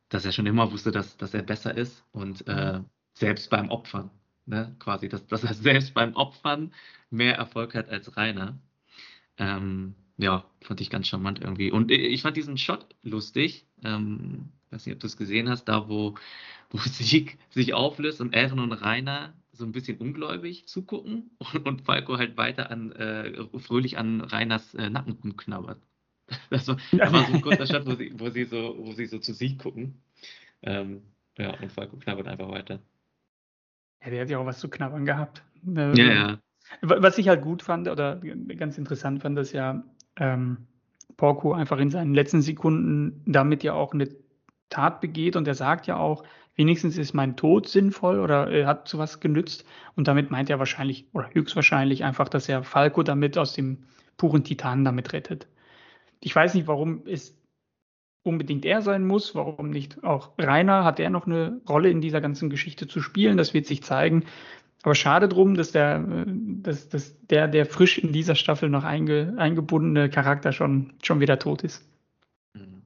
[0.09, 2.81] dass er schon immer wusste, dass, dass er besser ist und äh,
[3.13, 4.09] selbst beim Opfern,
[4.45, 4.75] ne?
[4.79, 6.73] quasi, dass, dass er selbst beim Opfern
[7.09, 8.57] mehr Erfolg hat als Rainer.
[9.37, 11.71] Ähm, ja, fand ich ganz charmant irgendwie.
[11.71, 13.65] Und ich fand diesen Shot lustig.
[13.83, 16.15] Ähm, weiß nicht, ob du es gesehen hast, da wo,
[16.69, 21.81] wo Sieg sich auflöst und Aaron und Rainer so ein bisschen ungläubig zugucken und, und
[21.83, 25.81] Falco halt weiter an äh, fröhlich an Rainers äh, Nacken rumknabbert.
[26.49, 29.05] Das war, das war so ein kurzer Shot, wo sie, wo sie so, wo sie
[29.05, 30.01] so zu Sieg gucken.
[30.63, 31.03] Ähm,
[31.37, 32.79] ja, und Falco knabbert einfach weiter.
[34.03, 35.43] Ja, der hat ja auch was zu knabbern gehabt.
[35.63, 36.39] Ja, ja.
[36.81, 38.19] Was ich halt gut fand oder
[38.57, 39.83] ganz interessant fand, ist ja,
[40.17, 40.67] ähm,
[41.17, 44.09] Porco einfach in seinen letzten Sekunden damit ja auch eine
[44.69, 46.23] Tat begeht und er sagt ja auch,
[46.55, 49.65] wenigstens ist mein Tod sinnvoll oder äh, hat zu was genützt.
[49.95, 53.83] Und damit meint er wahrscheinlich oder höchstwahrscheinlich einfach, dass er Falco damit aus dem
[54.17, 55.47] puren Titan damit rettet.
[56.21, 57.37] Ich weiß nicht, warum es
[58.23, 62.21] unbedingt er sein muss, warum nicht auch Rainer, hat er noch eine Rolle in dieser
[62.21, 64.23] ganzen Geschichte zu spielen, das wird sich zeigen.
[64.85, 68.83] Aber schade drum, dass der, äh, dass, dass der, der frisch in dieser Staffel noch
[68.83, 71.89] einge, eingebundene Charakter schon, schon wieder tot ist.
[72.53, 72.83] Mhm.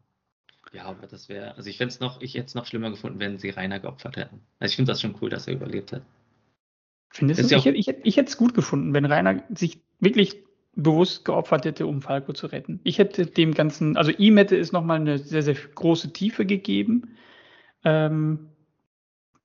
[0.72, 3.20] Ja, aber das wäre, also ich fände es noch, ich hätte es noch schlimmer gefunden,
[3.20, 4.40] wenn sie Rainer geopfert hätten.
[4.60, 6.04] Also ich finde das schon cool, dass er überlebt hat.
[7.10, 7.54] Findest du?
[7.54, 10.42] Ja ich, ich, ich hätte es gut gefunden, wenn Rainer sich wirklich
[10.76, 12.80] bewusst geopfert hätte, um Falco zu retten.
[12.86, 17.18] Ich hätte dem Ganzen, also ihm hätte es nochmal eine sehr, sehr große Tiefe gegeben.
[17.84, 18.48] Ähm,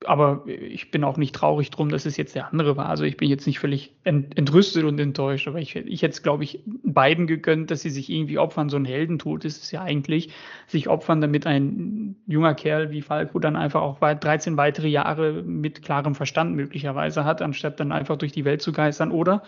[0.06, 2.88] aber ich bin auch nicht traurig drum, dass es jetzt der andere war.
[2.88, 6.22] Also ich bin jetzt nicht völlig ent entrüstet und enttäuscht, aber ich, ich hätte es,
[6.22, 8.68] glaube ich, beiden gegönnt, dass sie sich irgendwie opfern.
[8.68, 10.30] So ein Heldentod ist es ja eigentlich,
[10.66, 15.82] sich opfern, damit ein junger Kerl wie Falco dann einfach auch 13 weitere Jahre mit
[15.82, 19.42] klarem Verstand möglicherweise hat, anstatt dann einfach durch die Welt zu geistern oder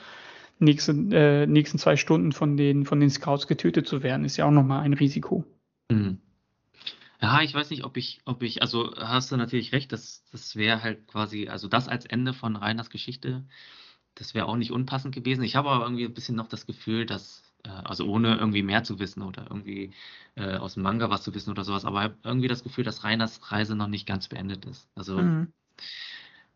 [0.59, 4.47] nächsten, äh, nächsten zwei Stunden von den, von den Scouts getötet zu werden, ist ja
[4.47, 5.45] auch nochmal ein Risiko.
[5.91, 6.19] Mhm.
[7.21, 10.57] Ja, ich weiß nicht, ob ich, ob ich, also hast du natürlich recht, das, das
[10.57, 13.45] wäre halt quasi, also das als Ende von Reiners Geschichte,
[14.15, 15.43] das wäre auch nicht unpassend gewesen.
[15.43, 18.85] Ich habe aber irgendwie ein bisschen noch das Gefühl, dass, äh, also ohne irgendwie mehr
[18.85, 19.93] zu wissen oder irgendwie
[20.37, 23.53] äh, aus dem Manga was zu wissen oder sowas, aber irgendwie das Gefühl, dass Reiners
[23.53, 24.89] Reise noch nicht ganz beendet ist.
[24.95, 25.53] Also mhm.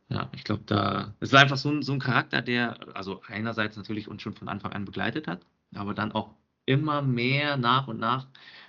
[0.09, 3.77] Ja, ich glaube, da es ist einfach so ein, so ein Charakter, der also einerseits
[3.77, 6.35] natürlich uns schon von Anfang an begleitet hat, aber dann auch
[6.67, 8.27] immer mehr nach und nach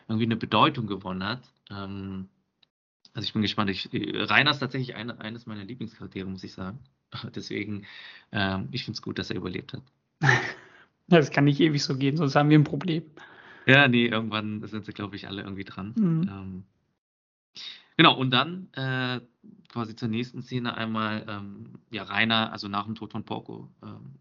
[0.08, 1.42] irgendwie eine Bedeutung gewonnen hat.
[1.72, 2.30] Ähm,
[3.14, 3.70] also ich bin gespannt.
[3.70, 6.80] Ich, Rainer ist tatsächlich eine, eines meiner Lieblingscharaktere, muss ich sagen.
[7.36, 7.86] Deswegen,
[8.32, 9.84] ähm, ich finde es gut, dass er überlebt hat.
[11.08, 13.04] Das kann nicht ewig so gehen, sonst haben wir ein Problem.
[13.66, 15.94] Ja, nee, irgendwann sind sie, glaube ich, alle irgendwie dran.
[15.98, 16.30] Mhm.
[16.30, 16.64] Ähm,
[17.98, 19.22] Genau, und dann äh,
[19.70, 24.16] quasi zur nächsten Szene einmal, ähm, ja, Rainer, also nach dem Tod von Porco, ähm,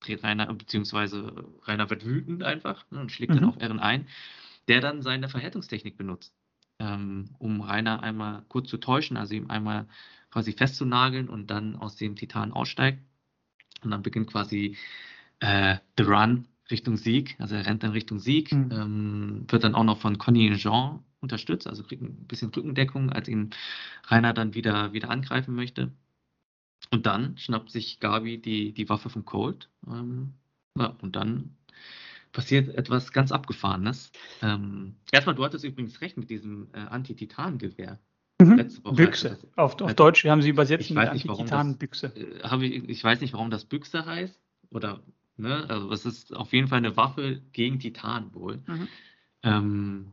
[0.00, 1.32] dreht Rainer, beziehungsweise
[1.66, 3.36] Rainer wird wütend einfach ne, und schlägt mhm.
[3.36, 4.08] dann auf Ehren ein,
[4.66, 6.34] der dann seine Verhärtungstechnik benutzt,
[6.80, 9.86] ähm, um Rainer einmal kurz zu täuschen, also ihm einmal
[10.30, 13.00] quasi festzunageln und dann aus dem Titan aussteigt.
[13.82, 14.76] Und dann beginnt quasi
[15.40, 18.70] äh, The Run Richtung Sieg, also er rennt dann Richtung Sieg, mhm.
[18.72, 23.10] ähm, wird dann auch noch von Conny und Jean unterstützt, also kriegt ein bisschen Rückendeckung,
[23.10, 23.50] als ihn
[24.06, 25.92] Rainer dann wieder, wieder angreifen möchte.
[26.90, 29.68] Und dann schnappt sich Gabi die, die Waffe von Colt.
[29.86, 30.34] Ähm,
[30.78, 31.56] ja, und dann
[32.32, 34.12] passiert etwas ganz Abgefahrenes.
[34.42, 37.98] Ähm, erstmal, du hattest übrigens recht mit diesem äh, Anti-Titan-Gewehr.
[38.40, 38.68] Mhm.
[38.94, 39.38] Büchse.
[39.56, 42.12] Auf, auf Deutsch haben sie übersetzt ich mit Anti-Titan-Büchse.
[42.16, 44.40] Äh, ich, ich weiß nicht, warum das Büchse heißt.
[44.70, 45.02] Oder,
[45.36, 48.62] ne, also es ist auf jeden Fall eine Waffe gegen Titan wohl.
[48.66, 48.88] Mhm.
[49.42, 50.12] Ähm,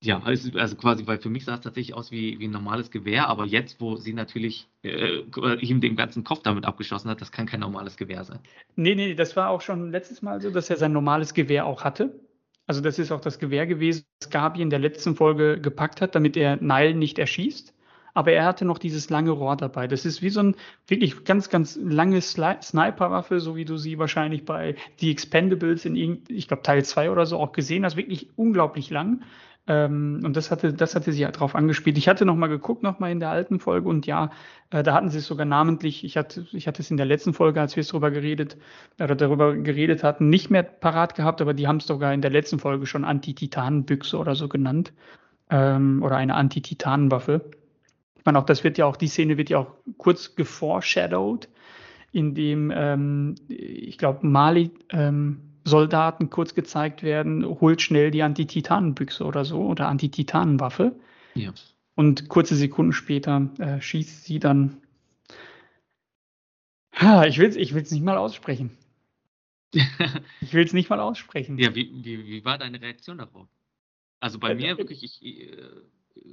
[0.00, 2.90] ja, also, also quasi, weil für mich sah es tatsächlich aus wie, wie ein normales
[2.90, 5.22] Gewehr, aber jetzt, wo sie natürlich äh,
[5.60, 8.38] ihm den ganzen Kopf damit abgeschossen hat, das kann kein normales Gewehr sein.
[8.76, 11.82] Nee, nee, das war auch schon letztes Mal so, dass er sein normales Gewehr auch
[11.82, 12.20] hatte.
[12.68, 16.14] Also das ist auch das Gewehr gewesen, das Gabi in der letzten Folge gepackt hat,
[16.14, 17.74] damit er Nile nicht erschießt.
[18.14, 19.86] Aber er hatte noch dieses lange Rohr dabei.
[19.86, 20.56] Das ist wie so ein
[20.86, 26.48] wirklich ganz, ganz lange Sniperwaffe, so wie du sie wahrscheinlich bei The Expendables in, ich
[26.48, 27.96] glaube, Teil 2 oder so auch gesehen hast.
[27.96, 29.22] Wirklich unglaublich lang.
[29.68, 31.98] Ähm, und das hatte, das hatte sie ja drauf angespielt.
[31.98, 34.30] Ich hatte nochmal geguckt, nochmal in der alten Folge und ja,
[34.70, 37.34] äh, da hatten sie es sogar namentlich, ich hatte, ich hatte es in der letzten
[37.34, 38.56] Folge, als wir es darüber geredet,
[38.98, 42.30] oder darüber geredet hatten, nicht mehr parat gehabt, aber die haben es sogar in der
[42.30, 44.92] letzten Folge schon Anti-Titanenbüchse oder so genannt.
[45.50, 47.50] Ähm, oder eine Anti-Titanenwaffe.
[48.16, 51.48] Ich meine, auch das wird ja auch, die Szene wird ja auch kurz geforeshadowed,
[52.12, 59.44] indem ähm, ich glaube, Mali ähm, Soldaten kurz gezeigt werden, holt schnell die Anti-Titanenbüchse oder
[59.44, 60.96] so oder Anti-Titanenwaffe.
[61.34, 61.52] Ja.
[61.94, 64.78] Und kurze Sekunden später äh, schießt sie dann.
[66.94, 68.70] Ha, ich will es ich will's nicht mal aussprechen.
[70.40, 71.58] ich will es nicht mal aussprechen.
[71.58, 73.48] Ja, wie, wie, wie war deine Reaktion darauf?
[74.20, 75.56] Also bei äh, mir wirklich, ich, äh,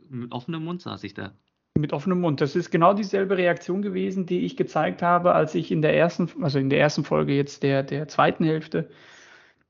[0.10, 1.34] mit offenem Mund saß ich da.
[1.78, 2.40] Mit offenem Mund.
[2.40, 6.32] Das ist genau dieselbe Reaktion gewesen, die ich gezeigt habe, als ich in der ersten,
[6.42, 8.90] also in der ersten Folge jetzt der, der zweiten Hälfte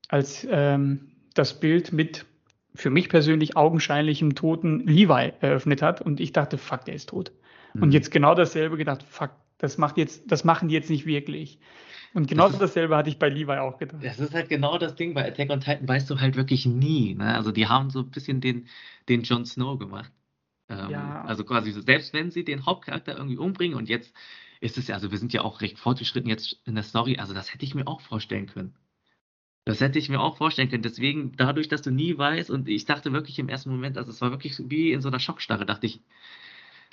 [0.09, 2.25] als ähm, das Bild mit
[2.73, 7.31] für mich persönlich augenscheinlichem toten Levi eröffnet hat und ich dachte, fuck, der ist tot.
[7.73, 7.83] Mhm.
[7.83, 11.59] Und jetzt genau dasselbe gedacht, fuck, das macht jetzt, das machen die jetzt nicht wirklich.
[12.13, 14.01] Und genau das dasselbe hatte ich bei Levi auch gedacht.
[14.03, 17.13] Das ist halt genau das Ding, bei Attack on Titan weißt du halt wirklich nie.
[17.13, 17.35] Ne?
[17.35, 18.67] Also die haben so ein bisschen den,
[19.09, 20.11] den Jon Snow gemacht.
[20.69, 21.23] Ähm, ja.
[21.25, 24.13] Also quasi so, selbst wenn sie den Hauptcharakter irgendwie umbringen und jetzt
[24.61, 27.33] ist es ja, also wir sind ja auch recht fortgeschritten jetzt in der Story, also
[27.33, 28.73] das hätte ich mir auch vorstellen können.
[29.65, 30.83] Das hätte ich mir auch vorstellen können.
[30.83, 34.21] Deswegen, dadurch, dass du nie weißt, und ich dachte wirklich im ersten Moment, also es
[34.21, 36.01] war wirklich wie in so einer Schockstarre, dachte ich,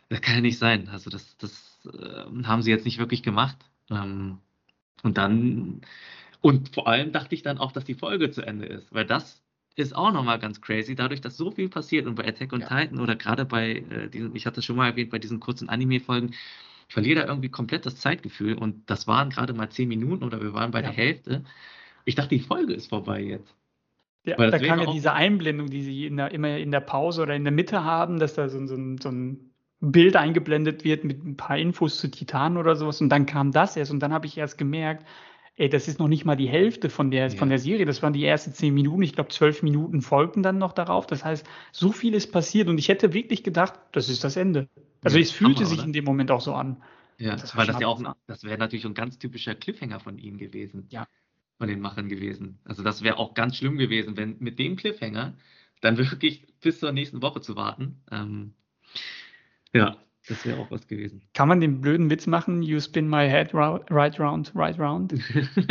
[0.09, 0.89] das kann ja nicht sein.
[0.89, 3.57] Also das, das äh, haben sie jetzt nicht wirklich gemacht.
[3.91, 4.39] Ähm,
[5.03, 5.83] und dann,
[6.41, 9.43] und vor allem dachte ich dann auch, dass die Folge zu Ende ist, weil das
[9.75, 12.69] ist auch nochmal ganz crazy, dadurch, dass so viel passiert und bei Attack on ja.
[12.69, 15.69] Titan oder gerade bei äh, diesen, ich hatte es schon mal erwähnt, bei diesen kurzen
[15.69, 16.35] Anime-Folgen,
[16.89, 20.43] ich verliere da irgendwie komplett das Zeitgefühl und das waren gerade mal zehn Minuten oder
[20.43, 20.89] wir waren bei ja.
[20.89, 21.45] der Hälfte.
[22.05, 23.55] Ich dachte, die Folge ist vorbei jetzt.
[24.25, 27.35] Ja, da kam ja diese Einblendung, die sie in der, immer in der Pause oder
[27.35, 31.37] in der Mitte haben, dass da so, so, so ein Bild eingeblendet wird mit ein
[31.37, 34.38] paar Infos zu Titan oder sowas und dann kam das erst und dann habe ich
[34.38, 35.05] erst gemerkt,
[35.57, 37.37] ey, das ist noch nicht mal die Hälfte von der, ja.
[37.37, 40.59] von der Serie, das waren die ersten zehn Minuten, ich glaube zwölf Minuten folgten dann
[40.59, 44.23] noch darauf, das heißt, so viel ist passiert und ich hätte wirklich gedacht, das ist
[44.23, 44.69] das Ende.
[45.03, 45.87] Also ja, es fühlte Hammer, sich oder?
[45.87, 46.77] in dem Moment auch so an.
[47.19, 50.38] Ja, das weil das ja auch, das wäre natürlich ein ganz typischer Cliffhanger von ihnen
[50.38, 50.87] gewesen.
[50.91, 51.09] Ja.
[51.62, 52.59] Von den Machern gewesen.
[52.64, 55.35] Also das wäre auch ganz schlimm gewesen, wenn mit dem Cliffhanger
[55.81, 58.03] dann wirklich bis zur nächsten Woche zu warten.
[58.11, 58.55] Ähm,
[59.72, 59.96] ja,
[60.27, 61.22] das wäre auch was gewesen.
[61.35, 62.64] Kann man den blöden Witz machen?
[62.64, 65.14] You spin my head right round, right round.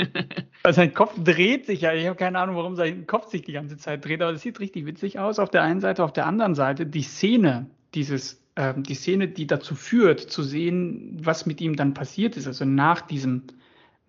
[0.64, 1.94] also sein Kopf dreht sich ja.
[1.94, 4.62] Ich habe keine Ahnung, warum sein Kopf sich die ganze Zeit dreht, aber das sieht
[4.62, 5.40] richtig witzig aus.
[5.40, 9.46] Auf der einen Seite, auf der anderen Seite die Szene, dieses, äh, die Szene, die
[9.46, 12.48] dazu führt, zu sehen, was mit ihm dann passiert ist.
[12.48, 13.44] Also nach diesem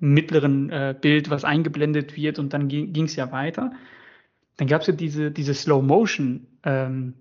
[0.02, 3.72] mittleren äh, Bild, was eingeblendet wird und dann ging es ja weiter.
[4.56, 6.46] Dann gab es ja diese, diese Slow Motion.
[6.64, 7.14] Ähm,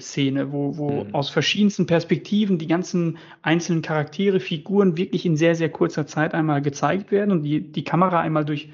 [0.00, 1.14] Szene, wo, wo mhm.
[1.14, 6.62] aus verschiedensten Perspektiven die ganzen einzelnen Charaktere, Figuren wirklich in sehr, sehr kurzer Zeit einmal
[6.62, 8.70] gezeigt werden und die, die Kamera einmal durch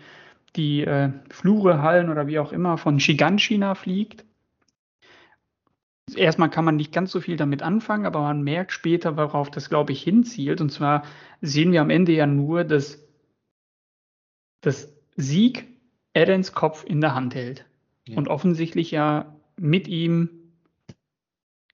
[0.55, 4.24] die äh, Flure, Hallen oder wie auch immer von Shiganshina fliegt.
[6.14, 9.68] Erstmal kann man nicht ganz so viel damit anfangen, aber man merkt später, worauf das,
[9.68, 10.61] glaube ich, hinzielt.
[10.61, 11.02] Und zwar
[11.40, 13.06] sehen wir am Ende ja nur, dass,
[14.66, 15.68] dass Sieg
[16.12, 17.64] Edens Kopf in der Hand hält.
[18.09, 18.16] Ja.
[18.16, 20.29] Und offensichtlich ja mit ihm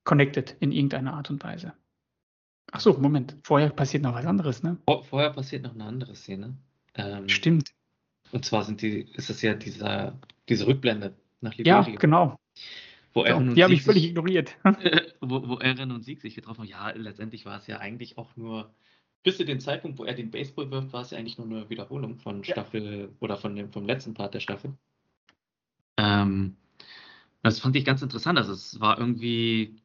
[0.05, 1.73] connected in irgendeiner Art und Weise.
[2.71, 3.37] Ach so, Moment.
[3.45, 4.77] Vorher passiert noch was anderes, ne?
[4.85, 6.55] Vor, vorher passiert noch eine andere Szene.
[6.95, 7.71] Ähm, Stimmt.
[8.31, 11.89] Und zwar sind die, ist es ja dieser, diese Rückblende nach Liberia.
[11.89, 12.39] Ja, genau.
[13.15, 14.57] Wo so, die habe ich völlig sich, ignoriert.
[15.21, 16.69] wo, wo Eren und Sieg sich getroffen haben.
[16.69, 18.71] Ja, letztendlich war es ja eigentlich auch nur,
[19.23, 21.71] bis zu dem Zeitpunkt, wo er den Baseball wirft, war es ja eigentlich nur eine
[21.71, 23.09] Wiederholung von Staffel ja.
[23.21, 24.75] oder von dem, vom letzten Part der Staffel.
[25.97, 26.57] Ähm,
[27.43, 28.39] das fand ich ganz interessant.
[28.39, 29.83] Also es war irgendwie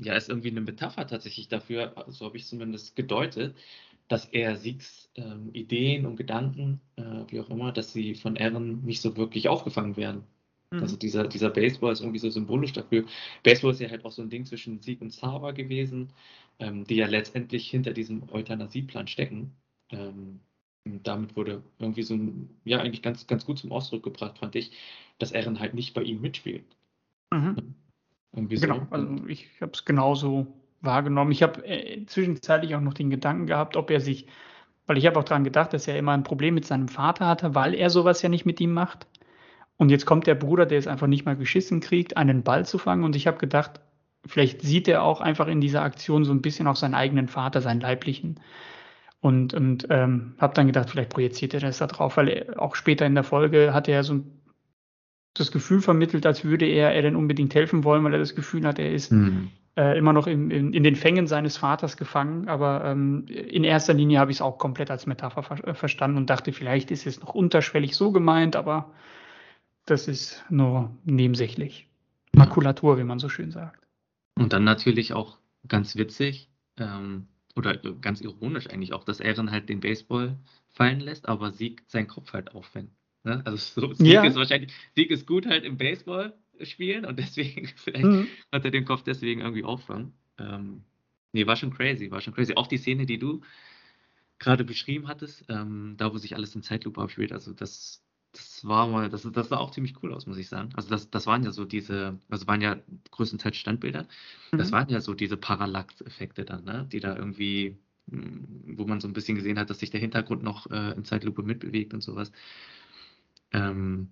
[0.00, 3.56] ja, ist irgendwie eine Metapher tatsächlich dafür, so habe ich zumindest gedeutet,
[4.08, 8.82] dass er Siegs ähm, Ideen und Gedanken, äh, wie auch immer, dass sie von Aaron
[8.84, 10.24] nicht so wirklich aufgefangen werden.
[10.70, 10.82] Mhm.
[10.82, 13.04] Also dieser, dieser Baseball ist irgendwie so symbolisch dafür.
[13.42, 16.12] Baseball ist ja halt auch so ein Ding zwischen Sieg und Sava gewesen,
[16.58, 19.52] ähm, die ja letztendlich hinter diesem Euthanasieplan stecken.
[19.90, 20.40] Ähm,
[20.84, 24.54] und damit wurde irgendwie so ein, ja, eigentlich ganz, ganz gut zum Ausdruck gebracht, fand
[24.54, 24.72] ich,
[25.18, 26.64] dass Aaron halt nicht bei ihm mitspielt.
[27.32, 27.74] Mhm.
[28.32, 30.46] Genau, also ich habe es genauso
[30.80, 31.32] wahrgenommen.
[31.32, 34.26] Ich habe äh, zwischenzeitlich auch noch den Gedanken gehabt, ob er sich,
[34.86, 37.54] weil ich habe auch daran gedacht, dass er immer ein Problem mit seinem Vater hatte,
[37.54, 39.06] weil er sowas ja nicht mit ihm macht.
[39.80, 42.76] Und jetzt kommt der Bruder, der es einfach nicht mal geschissen kriegt, einen Ball zu
[42.76, 43.02] fangen.
[43.02, 43.80] Und ich habe gedacht,
[44.26, 47.62] vielleicht sieht er auch einfach in dieser Aktion so ein bisschen auch seinen eigenen Vater,
[47.62, 48.40] seinen leiblichen.
[49.20, 52.74] Und, und ähm, habe dann gedacht, vielleicht projiziert er das da drauf, weil er, auch
[52.74, 54.40] später in der Folge hatte er so ein
[55.32, 58.78] das Gefühl vermittelt, als würde er Eren unbedingt helfen wollen, weil er das Gefühl hat,
[58.78, 59.48] er ist mhm.
[59.78, 62.48] äh, immer noch in, in, in, den Fängen seines Vaters gefangen.
[62.48, 66.18] Aber ähm, in erster Linie habe ich es auch komplett als Metapher ver äh, verstanden
[66.18, 68.90] und dachte, vielleicht ist es noch unterschwellig so gemeint, aber
[69.90, 71.88] das ist nur nebensächlich.
[72.32, 73.86] Makulatur, wie man so schön sagt.
[74.36, 77.26] Und dann natürlich auch ganz witzig ähm,
[77.56, 82.06] oder ganz ironisch eigentlich auch, dass Eren halt den Baseball fallen lässt, aber Sieg seinen
[82.06, 82.90] Kopf halt auffängt.
[83.24, 83.42] Ne?
[83.44, 84.24] Also so, Sieg ja.
[84.24, 88.28] ist wahrscheinlich, Sieg ist gut halt im Baseball spielen und deswegen, vielleicht mhm.
[88.52, 90.14] hat er den Kopf deswegen irgendwie auffangen.
[90.38, 90.84] Ähm,
[91.32, 92.54] nee, war schon crazy, war schon crazy.
[92.54, 93.40] Auch die Szene, die du
[94.38, 98.86] gerade beschrieben hattest, ähm, da wo sich alles in Zeitlupe abspielt, also das, das war
[98.86, 100.70] mal, das, das sah auch ziemlich cool aus, muss ich sagen.
[100.74, 102.76] Also das, das waren ja so diese, also waren ja
[103.10, 104.06] größtenteils Standbilder,
[104.52, 104.58] mhm.
[104.58, 106.86] das waren ja so diese Parallax-Effekte dann, ne?
[106.90, 107.78] die da irgendwie,
[108.10, 111.04] hm, wo man so ein bisschen gesehen hat, dass sich der Hintergrund noch äh, in
[111.04, 112.30] Zeitlupe mitbewegt und sowas.
[113.52, 114.10] Ähm,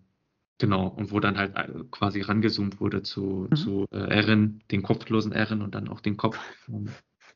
[0.58, 3.56] genau, und wo dann halt äh, quasi rangezoomt wurde zu, mhm.
[3.56, 6.38] zu äh, Erin, den kopflosen Erin und dann auch den Kopf.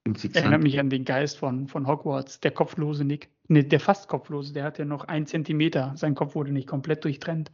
[0.04, 3.28] Ähm, Erinnert mich an den Geist von, von Hogwarts, der kopflose Nick.
[3.48, 5.92] Ne, der fast kopflose, der hat ja noch einen Zentimeter.
[5.96, 7.50] Sein Kopf wurde nicht komplett durchtrennt.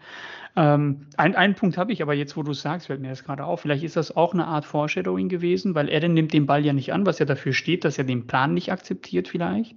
[0.56, 3.24] Ähm, ein, einen Punkt habe ich, aber jetzt, wo du es sagst, fällt mir das
[3.24, 3.60] gerade auf.
[3.60, 6.92] Vielleicht ist das auch eine Art Foreshadowing gewesen, weil Erin nimmt den Ball ja nicht
[6.92, 9.76] an, was ja dafür steht, dass er den Plan nicht akzeptiert, vielleicht.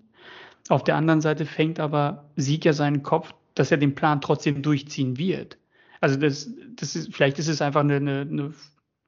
[0.69, 4.61] Auf der anderen Seite fängt aber Sieg ja seinen Kopf dass er den Plan trotzdem
[4.61, 5.57] durchziehen wird.
[5.99, 8.53] Also das, das ist, vielleicht ist es einfach eine, eine, eine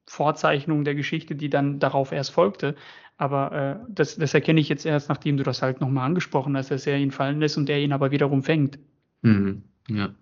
[0.08, 2.76] Vorzeichnung der Geschichte, die dann darauf erst folgte.
[3.18, 6.72] Aber äh, das, das erkenne ich jetzt erst, nachdem du das halt nochmal angesprochen hast,
[6.72, 8.80] dass er ihn fallen lässt und er ihn aber wiederum fängt.
[9.22, 9.64] Mhm.
[9.90, 10.14] Ja.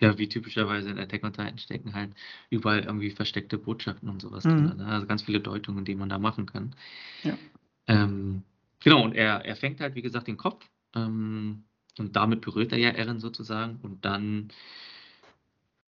[0.00, 2.10] Ja, wie typischerweise in Attack on Titan stecken halt
[2.50, 4.66] überall irgendwie versteckte Botschaften und sowas mhm.
[4.66, 4.76] drin.
[4.78, 4.86] Ne?
[4.86, 6.74] Also ganz viele Deutungen, die man da machen kann.
[7.22, 7.38] Ja.
[7.86, 8.42] Ähm,
[8.82, 10.68] genau, und er, er fängt halt, wie gesagt, den Kopf.
[10.96, 11.62] Ähm,
[11.98, 13.78] und damit berührt er ja Eren sozusagen.
[13.82, 14.48] Und dann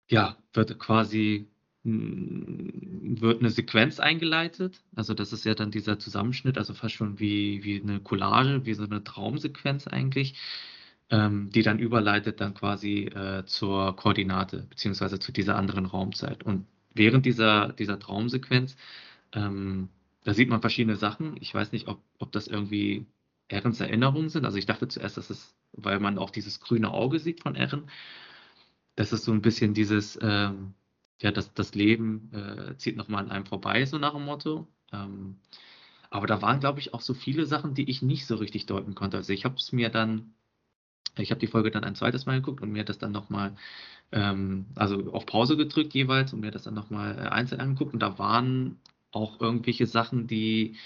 [0.09, 1.49] ja, wird quasi
[1.85, 4.83] wird eine Sequenz eingeleitet.
[4.95, 8.75] Also das ist ja dann dieser Zusammenschnitt, also fast schon wie, wie eine Collage, wie
[8.75, 10.35] so eine Traumsequenz eigentlich,
[11.11, 16.45] ähm, die dann überleitet dann quasi äh, zur Koordinate, beziehungsweise zu dieser anderen Raumzeit.
[16.45, 18.77] Und während dieser, dieser Traumsequenz,
[19.33, 19.89] ähm,
[20.25, 21.37] da sieht man verschiedene Sachen.
[21.41, 23.07] Ich weiß nicht, ob, ob das irgendwie
[23.49, 24.45] Erens Erinnerungen sind.
[24.45, 27.91] Also ich dachte zuerst, dass es, weil man auch dieses grüne Auge sieht von Ehren,
[28.95, 30.75] das ist so ein bisschen dieses, ähm,
[31.23, 34.67] ja, das, das Leben äh, zieht nochmal an einem vorbei, so nach dem Motto.
[34.93, 35.39] Ähm,
[36.11, 38.95] aber da waren, glaube ich, auch so viele Sachen, die ich nicht so richtig deuten
[38.95, 39.17] konnte.
[39.19, 40.35] Also ich habe es mir dann,
[41.19, 43.57] ich habe die Folge dann ein zweites Mal geguckt und mir das dann nochmal,
[44.13, 47.95] ähm, also auf Pause gedrückt jeweils und mir das dann nochmal äh, einzeln angeguckt.
[47.95, 48.81] Und da waren
[49.13, 50.77] auch irgendwelche Sachen, die,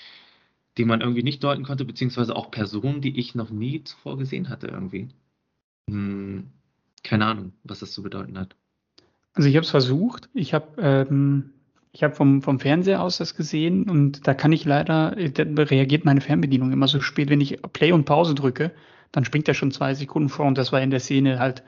[0.78, 4.48] die man irgendwie nicht deuten konnte, beziehungsweise auch Personen, die ich noch nie zuvor gesehen
[4.50, 5.08] hatte irgendwie.
[5.90, 6.50] Hm,
[7.04, 8.56] keine Ahnung, was das zu bedeuten hat.
[9.36, 10.28] Also ich habe es versucht.
[10.34, 11.52] Ich habe ähm,
[11.92, 16.04] ich habe vom, vom Fernseher aus das gesehen und da kann ich leider, da reagiert
[16.04, 18.72] meine Fernbedienung immer so spät, wenn ich Play und Pause drücke,
[19.12, 21.62] dann springt er schon zwei Sekunden vor und das war in der Szene halt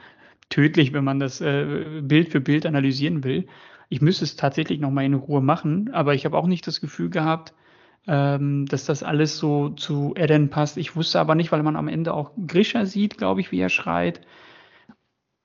[0.51, 3.47] tödlich, wenn man das äh, Bild für Bild analysieren will.
[3.89, 7.09] Ich müsste es tatsächlich nochmal in Ruhe machen, aber ich habe auch nicht das Gefühl
[7.09, 7.55] gehabt,
[8.07, 10.77] ähm, dass das alles so zu Eren passt.
[10.77, 13.71] Ich wusste aber nicht, weil man am Ende auch Grisha sieht, glaube ich, wie er
[13.71, 14.21] schreit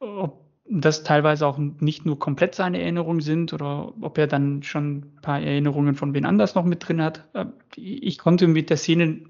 [0.03, 4.97] ob das teilweise auch nicht nur komplett seine Erinnerungen sind oder ob er dann schon
[4.97, 7.28] ein paar Erinnerungen von wen anders noch mit drin hat.
[7.34, 7.45] Äh,
[7.76, 9.21] ich konnte mit der Szene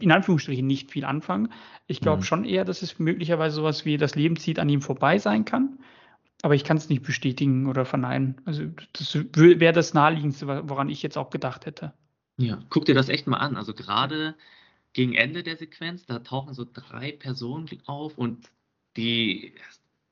[0.00, 1.48] in Anführungsstrichen nicht viel anfangen.
[1.86, 2.24] Ich glaube mhm.
[2.24, 5.78] schon eher, dass es möglicherweise sowas wie das Leben zieht an ihm vorbei sein kann.
[6.42, 8.42] Aber ich kann es nicht bestätigen oder verneinen.
[8.44, 11.94] Also das wäre das naheliegendste, woran ich jetzt auch gedacht hätte.
[12.36, 13.56] Ja, guck dir das echt mal an.
[13.56, 14.34] Also gerade
[14.92, 18.50] gegen Ende der Sequenz, da tauchen so drei Personen auf und
[18.98, 19.54] die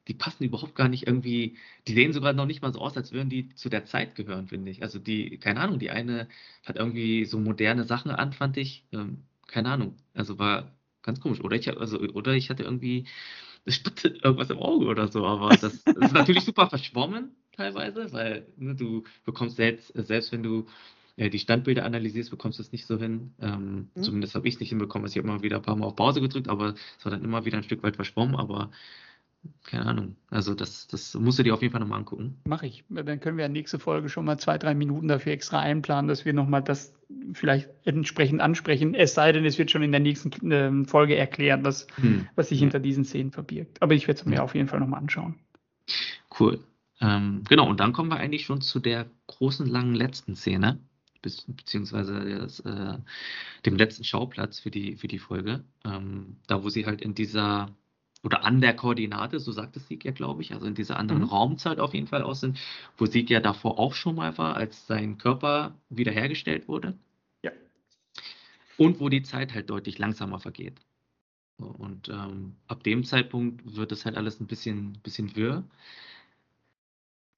[0.09, 3.12] die passen überhaupt gar nicht irgendwie, die sehen sogar noch nicht mal so aus, als
[3.12, 4.83] würden die zu der Zeit gehören, finde ich.
[4.83, 6.29] Also die, keine Ahnung, die eine
[6.65, 9.97] hat irgendwie so moderne Sachen an, fand ich, ähm, keine Ahnung.
[10.15, 11.41] Also war ganz komisch.
[11.41, 13.07] Oder ich, also, oder ich hatte irgendwie
[13.65, 18.75] irgendwas im Auge oder so, aber das, das ist natürlich super verschwommen teilweise, weil ne,
[18.75, 20.67] du bekommst selbst, selbst wenn du
[21.17, 23.35] ja, die Standbilder analysierst, bekommst du es nicht so hin.
[23.41, 24.03] Ähm, mhm.
[24.03, 25.05] Zumindest habe ich es nicht hinbekommen.
[25.05, 27.23] Also ich habe immer wieder ein paar Mal auf Pause gedrückt, aber es war dann
[27.23, 28.37] immer wieder ein Stück weit verschwommen.
[28.37, 28.71] Aber
[29.64, 30.16] keine Ahnung.
[30.31, 32.40] Also das, das musst du dir auf jeden Fall nochmal angucken.
[32.46, 32.85] Mache ich.
[32.88, 36.24] Dann können wir ja nächste Folge schon mal zwei, drei Minuten dafür extra einplanen, dass
[36.24, 36.94] wir nochmal das
[37.33, 38.94] vielleicht entsprechend ansprechen.
[38.94, 42.28] Es sei denn, es wird schon in der nächsten äh, Folge erklärt, was, hm.
[42.35, 43.83] was sich hinter diesen Szenen verbirgt.
[43.83, 44.42] Aber ich werde es mir ja.
[44.42, 45.37] auf jeden Fall nochmal anschauen.
[46.38, 46.61] Cool.
[47.00, 50.78] Ähm, genau, und dann kommen wir eigentlich schon zu der großen, langen letzten Szene,
[51.20, 52.98] beziehungsweise das, äh,
[53.66, 55.64] dem letzten Schauplatz für die, für die Folge.
[55.85, 57.70] Ähm, da, wo sie halt in dieser
[58.23, 61.23] oder an der Koordinate, so sagt es Sieg ja, glaube ich, also in dieser anderen
[61.23, 61.29] mhm.
[61.29, 62.59] Raumzeit auf jeden Fall aus sind,
[62.97, 66.97] wo Sieg ja davor auch schon mal war, als sein Körper wiederhergestellt wurde.
[67.43, 67.51] Ja.
[68.77, 70.81] Und wo die Zeit halt deutlich langsamer vergeht.
[71.59, 75.65] Und ähm, ab dem Zeitpunkt wird es halt alles ein bisschen, bisschen wirr.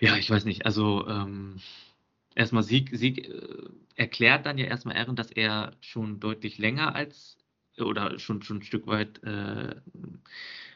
[0.00, 1.60] Ja, ich weiß nicht, also ähm,
[2.34, 7.38] erstmal Sieg, Sieg äh, erklärt dann ja erstmal Ehren, dass er schon deutlich länger als
[7.78, 9.74] oder schon, schon ein Stück weit äh,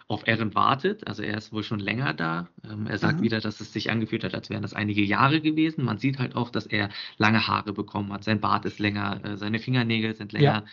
[0.09, 1.07] auf Eren wartet.
[1.07, 2.49] Also er ist wohl schon länger da.
[2.65, 3.25] Ähm, er sagt mhm.
[3.25, 5.85] wieder, dass es sich angefühlt hat, als wären das einige Jahre gewesen.
[5.85, 8.25] Man sieht halt auch, dass er lange Haare bekommen hat.
[8.25, 10.65] Sein Bart ist länger, äh, seine Fingernägel sind länger.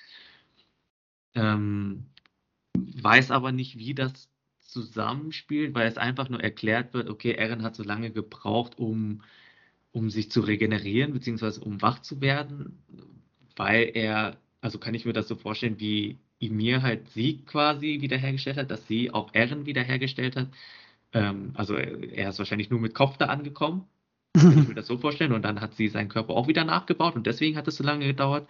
[1.36, 1.54] Ja.
[1.54, 2.06] Ähm,
[2.76, 4.30] weiß aber nicht, wie das
[4.62, 9.21] zusammenspielt, weil es einfach nur erklärt wird, okay, Eren hat so lange gebraucht, um,
[9.91, 12.83] um sich zu regenerieren, beziehungsweise um wach zu werden,
[13.58, 18.58] weil er, also kann ich mir das so vorstellen, wie Ymir halt sie quasi wiederhergestellt
[18.58, 20.48] hat, dass sie auch Eren wiederhergestellt hat.
[21.13, 23.86] Ähm, also er ist wahrscheinlich nur mit Kopf da angekommen.
[24.33, 25.31] Kann ich mir das so vorstellen.
[25.31, 28.06] Und dann hat sie seinen Körper auch wieder nachgebaut und deswegen hat es so lange
[28.06, 28.48] gedauert.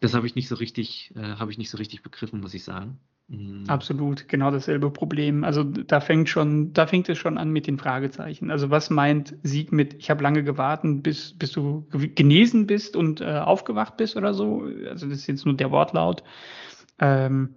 [0.00, 2.64] Das habe ich nicht so richtig, äh, habe ich nicht so richtig begriffen, muss ich
[2.64, 2.98] sagen.
[3.28, 3.64] Mhm.
[3.68, 5.44] Absolut, genau dasselbe Problem.
[5.44, 8.50] Also da fängt schon, da fängt es schon an mit den Fragezeichen.
[8.50, 13.20] Also was meint Sieg mit, ich habe lange gewartet, bis, bis du genesen bist und
[13.20, 14.68] äh, aufgewacht bist oder so?
[14.88, 16.24] Also das ist jetzt nur der Wortlaut.
[17.00, 17.54] Ähm,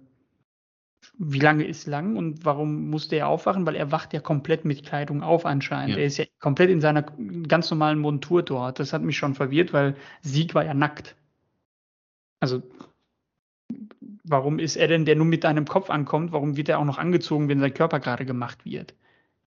[1.18, 3.66] wie lange ist lang und warum musste er aufwachen?
[3.66, 5.96] Weil er wacht ja komplett mit Kleidung auf anscheinend.
[5.96, 6.00] Ja.
[6.00, 7.02] Er ist ja komplett in seiner
[7.46, 8.80] ganz normalen Montur dort.
[8.80, 11.14] Das hat mich schon verwirrt, weil Sieg war ja nackt.
[12.40, 12.62] Also,
[14.24, 16.98] warum ist er denn, der nur mit einem Kopf ankommt, warum wird er auch noch
[16.98, 18.94] angezogen, wenn sein Körper gerade gemacht wird?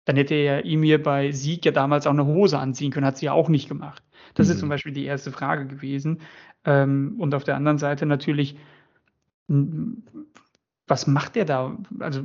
[0.05, 3.17] Dann hätte er ihm hier bei Sieg ja damals auch eine Hose anziehen können, hat
[3.17, 4.03] sie ja auch nicht gemacht.
[4.35, 4.53] Das mhm.
[4.53, 6.21] ist zum Beispiel die erste Frage gewesen.
[6.63, 8.57] Ähm, und auf der anderen Seite natürlich,
[9.47, 11.77] was macht er da?
[11.99, 12.23] Also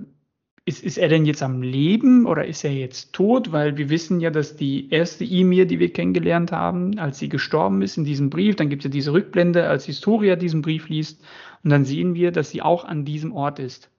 [0.64, 3.50] ist, ist er denn jetzt am Leben oder ist er jetzt tot?
[3.52, 7.82] Weil wir wissen ja, dass die erste Emir, die wir kennengelernt haben, als sie gestorben
[7.82, 11.24] ist in diesem Brief, dann gibt es ja diese Rückblende, als Historia diesen Brief liest,
[11.62, 13.90] und dann sehen wir, dass sie auch an diesem Ort ist.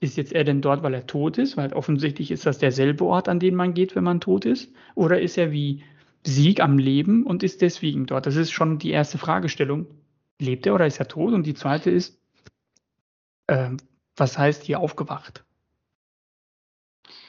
[0.00, 1.56] Ist jetzt er denn dort, weil er tot ist?
[1.56, 4.72] Weil offensichtlich ist das derselbe Ort, an den man geht, wenn man tot ist.
[4.94, 5.82] Oder ist er wie
[6.26, 8.26] Sieg am Leben und ist deswegen dort?
[8.26, 9.86] Das ist schon die erste Fragestellung.
[10.40, 11.32] Lebt er oder ist er tot?
[11.32, 12.20] Und die zweite ist,
[13.46, 13.70] äh,
[14.16, 15.44] was heißt hier aufgewacht?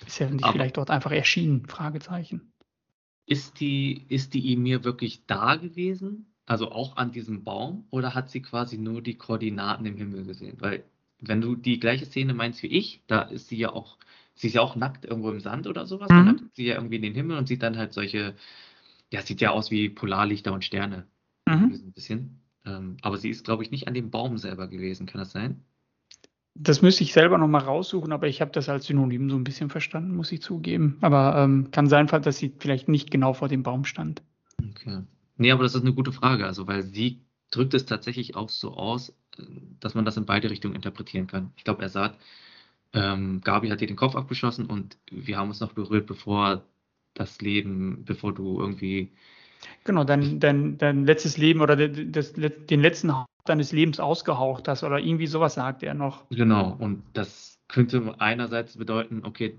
[0.05, 1.67] Ist er nicht Aber vielleicht dort einfach erschienen?
[1.67, 2.53] Fragezeichen.
[3.25, 6.31] Ist die, ist die Emir wirklich da gewesen?
[6.45, 7.87] Also auch an diesem Baum?
[7.89, 10.57] Oder hat sie quasi nur die Koordinaten im Himmel gesehen?
[10.59, 10.83] Weil,
[11.19, 13.97] wenn du die gleiche Szene meinst wie ich, da ist sie ja auch,
[14.35, 16.09] sie ist ja auch nackt irgendwo im Sand oder sowas.
[16.11, 16.15] Mhm.
[16.15, 18.35] Dann hat sie ja irgendwie in den Himmel und sieht dann halt solche,
[19.11, 21.07] ja, sieht ja aus wie Polarlichter und Sterne.
[21.47, 21.73] Mhm.
[21.73, 22.41] Ein bisschen.
[22.63, 25.07] Ähm, aber sie ist, glaube ich, nicht an dem Baum selber gewesen.
[25.07, 25.63] Kann das sein?
[26.57, 29.69] Das müsste ich selber nochmal raussuchen, aber ich habe das als Synonym so ein bisschen
[29.69, 30.97] verstanden, muss ich zugeben.
[31.01, 34.21] Aber ähm, kann sein, dass sie vielleicht nicht genau vor dem Baum stand.
[34.71, 35.01] Okay.
[35.37, 37.19] Nee, aber das ist eine gute Frage, also weil sie
[37.51, 39.43] drückt es tatsächlich auch so aus, äh,
[39.81, 41.51] dass man das in beide Richtungen interpretieren kann.
[41.57, 42.21] Ich glaube, er sagt,
[42.93, 46.63] ähm, Gabi hat dir den Kopf abgeschossen und wir haben uns noch berührt, bevor
[47.13, 49.11] das Leben, bevor du irgendwie.
[49.83, 53.11] Genau, dein, dein, dein letztes Leben oder das, den letzten
[53.45, 56.25] deines Lebens ausgehaucht hast oder irgendwie sowas sagt er noch.
[56.29, 59.57] Genau, und das könnte einerseits bedeuten, okay,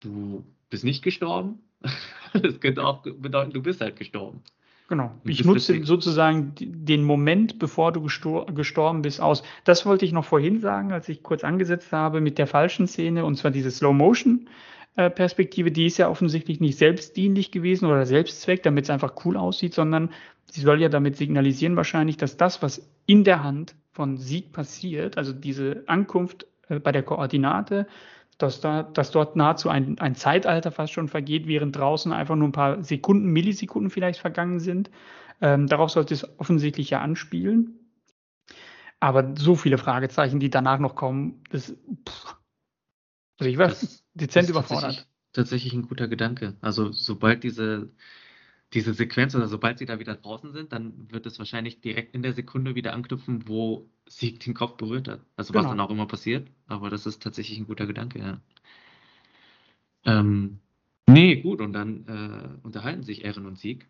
[0.00, 1.60] du bist nicht gestorben.
[2.32, 4.42] Das könnte auch bedeuten, du bist halt gestorben.
[4.88, 5.10] Genau.
[5.24, 9.42] Ich nutze sozusagen den Moment, bevor du gestor gestorben bist, aus.
[9.64, 13.24] Das wollte ich noch vorhin sagen, als ich kurz angesetzt habe mit der falschen Szene,
[13.24, 13.70] und zwar diese
[14.96, 19.74] Slow-Motion-Perspektive, die ist ja offensichtlich nicht selbstdienlich gewesen oder Selbstzweck, damit es einfach cool aussieht,
[19.74, 20.10] sondern
[20.50, 25.18] sie soll ja damit signalisieren wahrscheinlich, dass das, was in der Hand von Sieg passiert,
[25.18, 27.86] also diese Ankunft äh, bei der Koordinate,
[28.38, 32.48] dass, da, dass dort nahezu ein, ein Zeitalter fast schon vergeht, während draußen einfach nur
[32.48, 34.90] ein paar Sekunden, Millisekunden vielleicht vergangen sind.
[35.40, 37.78] Ähm, darauf sollte es offensichtlich ja anspielen.
[39.00, 41.74] Aber so viele Fragezeichen, die danach noch kommen, das,
[42.08, 42.36] pff.
[43.38, 43.74] Also ich war
[44.14, 44.82] dezent überfordert.
[44.82, 46.54] Tatsächlich, tatsächlich ein guter Gedanke.
[46.60, 47.90] Also sobald diese
[48.72, 52.22] diese Sequenz oder sobald sie da wieder draußen sind, dann wird es wahrscheinlich direkt in
[52.22, 55.20] der Sekunde wieder anknüpfen, wo Sieg den Kopf berührt hat.
[55.36, 55.64] Also genau.
[55.64, 56.48] was dann auch immer passiert.
[56.66, 58.40] Aber das ist tatsächlich ein guter Gedanke, ja.
[60.04, 60.58] Ähm,
[61.06, 63.86] nee, gut, und dann äh, unterhalten sich Ehren und Sieg.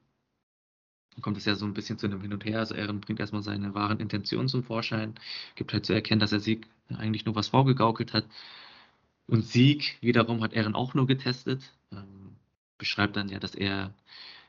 [1.14, 2.58] Dann kommt es ja so ein bisschen zu einem Hin und Her.
[2.58, 5.14] Also Ehren bringt erstmal seine wahren Intentionen zum Vorschein,
[5.54, 8.26] gibt halt zu erkennen, dass er Sieg eigentlich nur was vorgegaukelt hat.
[9.26, 11.72] Und Sieg wiederum hat Ehren auch nur getestet.
[11.92, 12.36] Ähm,
[12.78, 13.94] beschreibt dann ja, dass er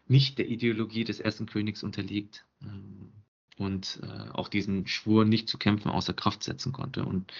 [0.07, 3.11] nicht der Ideologie des ersten Königs unterliegt ähm,
[3.57, 7.05] und äh, auch diesen Schwur nicht zu kämpfen außer Kraft setzen konnte.
[7.05, 7.31] Und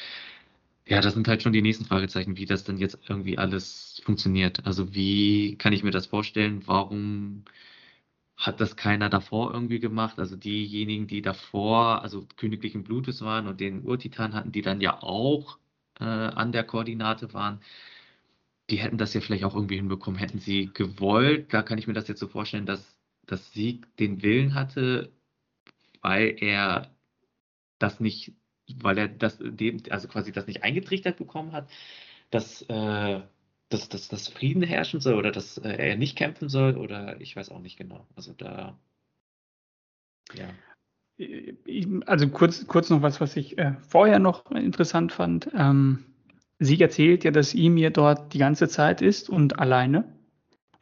[0.86, 4.66] ja, das sind halt schon die nächsten Fragezeichen, wie das dann jetzt irgendwie alles funktioniert.
[4.66, 6.64] Also wie kann ich mir das vorstellen?
[6.66, 7.44] Warum
[8.38, 10.20] hat das keiner davor irgendwie gemacht?
[10.20, 15.02] Also diejenigen, die davor, also königlichen Blutes waren und den Urtitan hatten, die dann ja
[15.04, 15.58] auch
[16.00, 17.62] äh, an der Koordinate waren,
[18.70, 21.54] die hätten das ja vielleicht auch irgendwie hinbekommen, hätten sie gewollt.
[21.54, 25.12] Da kann ich mir das jetzt so vorstellen, dass, dass Sieg den Willen hatte,
[26.02, 26.96] weil er
[27.80, 28.34] das nicht,
[28.76, 29.40] weil er das,
[29.90, 31.70] also quasi das nicht eingetrichtert bekommen hat,
[32.32, 33.22] dass, äh,
[33.70, 37.36] dass, dass, dass Frieden herrschen soll oder dass äh, er nicht kämpfen soll oder ich
[37.36, 38.08] weiß auch nicht genau.
[38.16, 38.78] Also da,
[40.34, 40.54] ja.
[42.06, 45.50] Also kurz, kurz noch was, was ich äh, vorher noch interessant fand.
[45.56, 46.06] Ähm,
[46.60, 50.06] sie erzählt ja, dass Emir dort die ganze Zeit ist und alleine.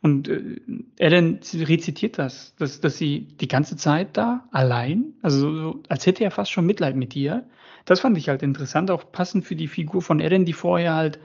[0.01, 0.59] Und äh,
[0.97, 6.23] Ellen rezitiert das, dass, dass sie die ganze Zeit da allein, also so, als hätte
[6.23, 7.47] er fast schon Mitleid mit ihr.
[7.85, 11.19] Das fand ich halt interessant, auch passend für die Figur von Ellen, die vorher halt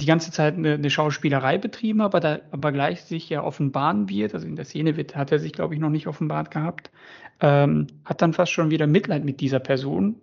[0.00, 4.34] die ganze Zeit eine, eine Schauspielerei betrieben aber, da, aber gleich sich ja offenbaren wird.
[4.34, 6.90] Also in der Szene wird, hat er sich, glaube ich, noch nicht offenbart gehabt.
[7.40, 10.20] Ähm, hat dann fast schon wieder Mitleid mit dieser Person,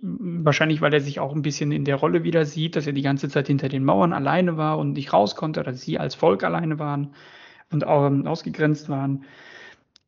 [0.00, 3.02] wahrscheinlich, weil er sich auch ein bisschen in der Rolle wieder sieht, dass er die
[3.02, 6.42] ganze Zeit hinter den Mauern alleine war und nicht raus konnte, dass sie als Volk
[6.44, 7.14] alleine waren
[7.70, 9.24] und ähm, ausgegrenzt waren.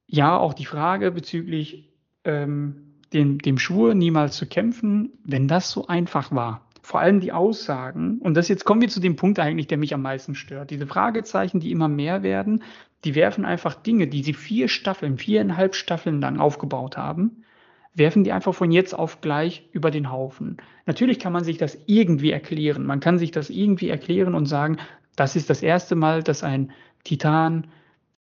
[0.07, 1.93] Ja, auch die Frage bezüglich
[2.25, 6.68] ähm, dem, dem Schwur, niemals zu kämpfen, wenn das so einfach war.
[6.89, 9.93] Vor allem die Aussagen, und das jetzt kommen wir zu dem Punkt eigentlich, der mich
[9.93, 10.71] am meisten stört.
[10.71, 12.63] Diese Fragezeichen, die immer mehr werden,
[13.05, 17.45] die werfen einfach Dinge, die sie vier Staffeln, viereinhalb Staffeln lang aufgebaut haben,
[17.93, 20.57] werfen die einfach von jetzt auf gleich über den Haufen.
[20.87, 22.87] Natürlich kann man sich das irgendwie erklären.
[22.87, 24.79] Man kann sich das irgendwie erklären und sagen,
[25.15, 26.73] das ist das erste Mal, dass ein
[27.05, 27.67] Titan,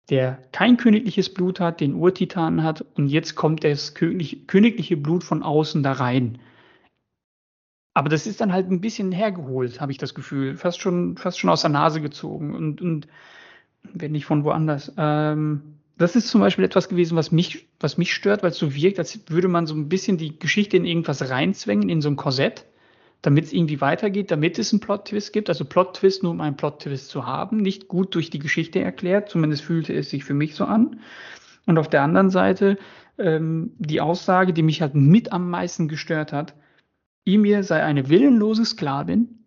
[0.09, 5.43] der kein königliches Blut hat, den Urtitan hat und jetzt kommt das königliche Blut von
[5.43, 6.39] außen da rein.
[7.95, 10.57] Aber das ist dann halt ein bisschen hergeholt, habe ich das Gefühl.
[10.57, 13.07] Fast schon, fast schon aus der Nase gezogen und, und
[13.93, 14.91] wenn nicht von woanders.
[14.97, 15.61] Ähm,
[15.97, 18.99] das ist zum Beispiel etwas gewesen, was mich, was mich stört, weil es so wirkt,
[18.99, 22.65] als würde man so ein bisschen die Geschichte in irgendwas reinzwängen, in so ein Korsett,
[23.21, 25.47] damit es irgendwie weitergeht, damit es einen Plot-Twist gibt.
[25.47, 29.63] Also Plot-Twist nur um einen Plot-Twist zu haben, nicht gut durch die Geschichte erklärt, zumindest
[29.63, 30.99] fühlte es sich für mich so an.
[31.65, 32.77] Und auf der anderen Seite
[33.17, 36.55] ähm, die Aussage, die mich halt mit am meisten gestört hat,
[37.25, 39.45] Emir sei eine willenlose Sklavin,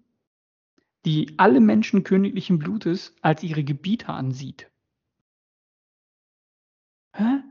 [1.05, 4.71] die alle Menschen königlichen Blutes als ihre Gebieter ansieht.
[7.15, 7.43] Hä?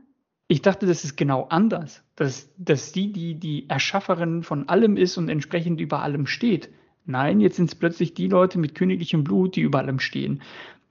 [0.48, 2.02] Ich dachte, das ist genau anders.
[2.14, 6.70] Dass, dass sie die, die Erschafferin von allem ist und entsprechend über allem steht.
[7.04, 10.42] Nein, jetzt sind es plötzlich die Leute mit königlichem Blut, die über allem stehen.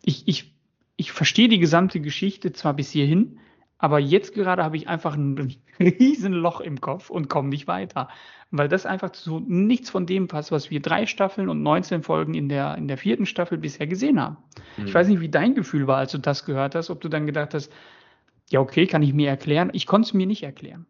[0.03, 0.55] Ich, ich,
[0.95, 3.39] ich verstehe die gesamte Geschichte zwar bis hierhin,
[3.79, 8.09] aber jetzt gerade habe ich einfach ein riesen Loch im Kopf und komme nicht weiter.
[8.49, 12.33] Weil das einfach so nichts von dem passt, was wir drei Staffeln und 19 Folgen
[12.33, 14.37] in der, in der vierten Staffel bisher gesehen haben.
[14.77, 14.87] Mhm.
[14.87, 17.25] Ich weiß nicht, wie dein Gefühl war, als du das gehört hast, ob du dann
[17.25, 17.71] gedacht hast,
[18.49, 19.69] ja, okay, kann ich mir erklären.
[19.73, 20.87] Ich konnte es mir nicht erklären.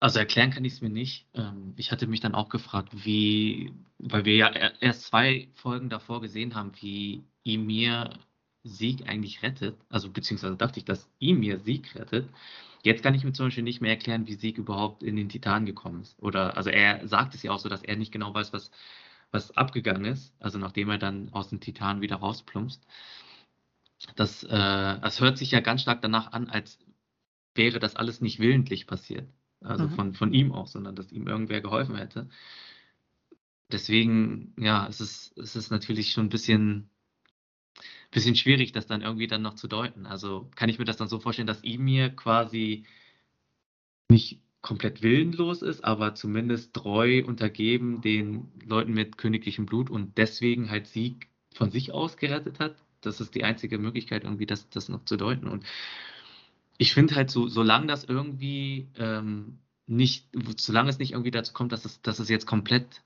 [0.00, 1.26] Also erklären kann ich es mir nicht.
[1.34, 6.20] Ähm, ich hatte mich dann auch gefragt, wie, weil wir ja erst zwei Folgen davor
[6.20, 8.10] gesehen haben, wie Emir
[8.68, 12.28] Sieg eigentlich rettet, also beziehungsweise dachte ich, dass Emir Sieg rettet.
[12.82, 15.66] Jetzt kann ich mir zum Beispiel nicht mehr erklären, wie Sieg überhaupt in den Titan
[15.66, 16.16] gekommen ist.
[16.22, 18.70] Oder, also er sagt es ja auch so, dass er nicht genau weiß, was,
[19.30, 22.86] was abgegangen ist, also nachdem er dann aus dem Titan wieder rausplumpst.
[24.16, 26.78] Das, äh, das hört sich ja ganz stark danach an, als
[27.54, 29.28] wäre das alles nicht willentlich passiert.
[29.60, 29.90] Also mhm.
[29.90, 32.28] von, von ihm auch, sondern dass ihm irgendwer geholfen hätte.
[33.70, 36.90] Deswegen, ja, es ist, es ist natürlich schon ein bisschen
[38.10, 40.06] bisschen schwierig, das dann irgendwie dann noch zu deuten.
[40.06, 42.84] Also kann ich mir das dann so vorstellen, dass Emir quasi
[44.10, 50.70] nicht komplett willenlos ist, aber zumindest treu untergeben den Leuten mit königlichem Blut und deswegen
[50.70, 52.76] halt Sieg von sich aus gerettet hat.
[53.00, 55.46] Das ist die einzige Möglichkeit, irgendwie das, das noch zu deuten.
[55.48, 55.64] Und
[56.78, 61.72] ich finde halt so, solange das irgendwie ähm, nicht, solange es nicht irgendwie dazu kommt,
[61.72, 63.02] dass es, dass es jetzt komplett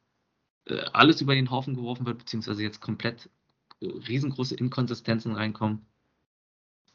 [0.66, 3.28] äh, alles über den Haufen geworfen wird, beziehungsweise jetzt komplett
[3.86, 5.86] riesengroße Inkonsistenzen reinkommen,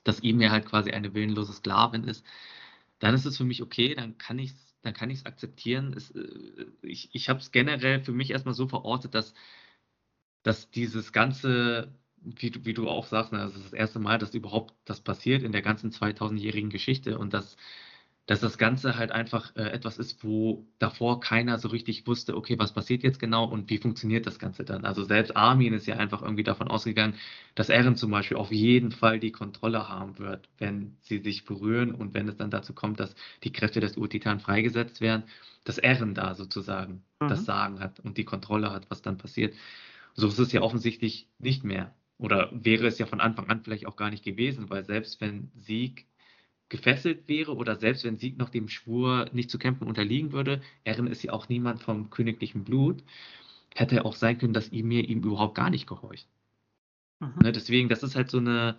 [0.04, 2.26] dass ja halt quasi eine willenlose Sklavin ist,
[3.00, 5.94] dann ist es für mich okay, dann kann ich es dann kann ich akzeptieren.
[5.94, 9.34] Es, äh, ich ich habe es generell für mich erstmal so verortet, dass,
[10.44, 14.18] dass dieses ganze, wie du, wie du auch sagst, ne, das ist das erste Mal,
[14.18, 17.58] dass überhaupt das passiert in der ganzen 2000-jährigen Geschichte und dass
[18.28, 22.60] dass das Ganze halt einfach äh, etwas ist, wo davor keiner so richtig wusste, okay,
[22.60, 24.84] was passiert jetzt genau und wie funktioniert das Ganze dann.
[24.84, 27.16] Also selbst Armin ist ja einfach irgendwie davon ausgegangen,
[27.56, 31.96] dass Eren zum Beispiel auf jeden Fall die Kontrolle haben wird, wenn sie sich berühren
[31.96, 33.16] und wenn es dann dazu kommt, dass
[33.46, 35.24] die Kräfte des Urtitan freigesetzt werden,
[35.64, 37.30] dass Eren da sozusagen mhm.
[37.30, 39.56] das Sagen hat und die Kontrolle hat, was dann passiert.
[40.16, 41.96] So ist es ja offensichtlich nicht mehr.
[42.18, 45.52] Oder wäre es ja von Anfang an vielleicht auch gar nicht gewesen, weil selbst wenn
[45.56, 46.07] Sieg
[46.70, 51.08] gefesselt wäre oder selbst wenn Sieg noch dem Schwur nicht zu kämpfen unterliegen würde, Erin
[51.08, 53.04] ist ja auch niemand vom königlichen Blut,
[53.76, 56.28] hätte auch sein können, dass Emir ihm überhaupt gar nicht gehorcht.
[57.20, 57.34] Mhm.
[57.42, 58.78] Ne, deswegen, das ist halt so eine,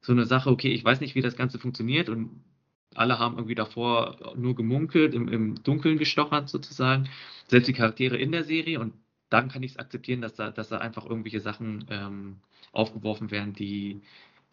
[0.00, 2.42] so eine Sache, okay, ich weiß nicht, wie das Ganze funktioniert und
[2.94, 7.08] alle haben irgendwie davor nur gemunkelt, im, im Dunkeln gestochert sozusagen,
[7.48, 8.94] selbst die Charaktere in der Serie und
[9.30, 12.36] dann kann ich es akzeptieren, dass da, dass da einfach irgendwelche Sachen ähm,
[12.72, 14.00] aufgeworfen werden, die,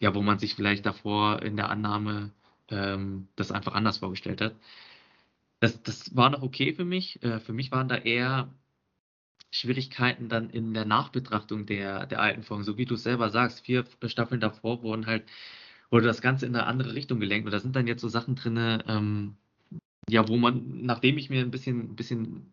[0.00, 2.30] ja, wo man sich vielleicht davor in der Annahme
[2.70, 4.54] ähm, das einfach anders vorgestellt hat.
[5.60, 7.22] Das, das war noch okay für mich.
[7.22, 8.52] Äh, für mich waren da eher
[9.50, 12.64] Schwierigkeiten dann in der Nachbetrachtung der, der alten Folgen.
[12.64, 15.24] So wie du selber sagst, vier Staffeln davor wurden halt,
[15.90, 17.46] wurde das Ganze in eine andere Richtung gelenkt.
[17.46, 19.36] Und da sind dann jetzt so Sachen drin, ähm,
[20.08, 22.52] ja, wo man, nachdem ich mir ein bisschen, ein bisschen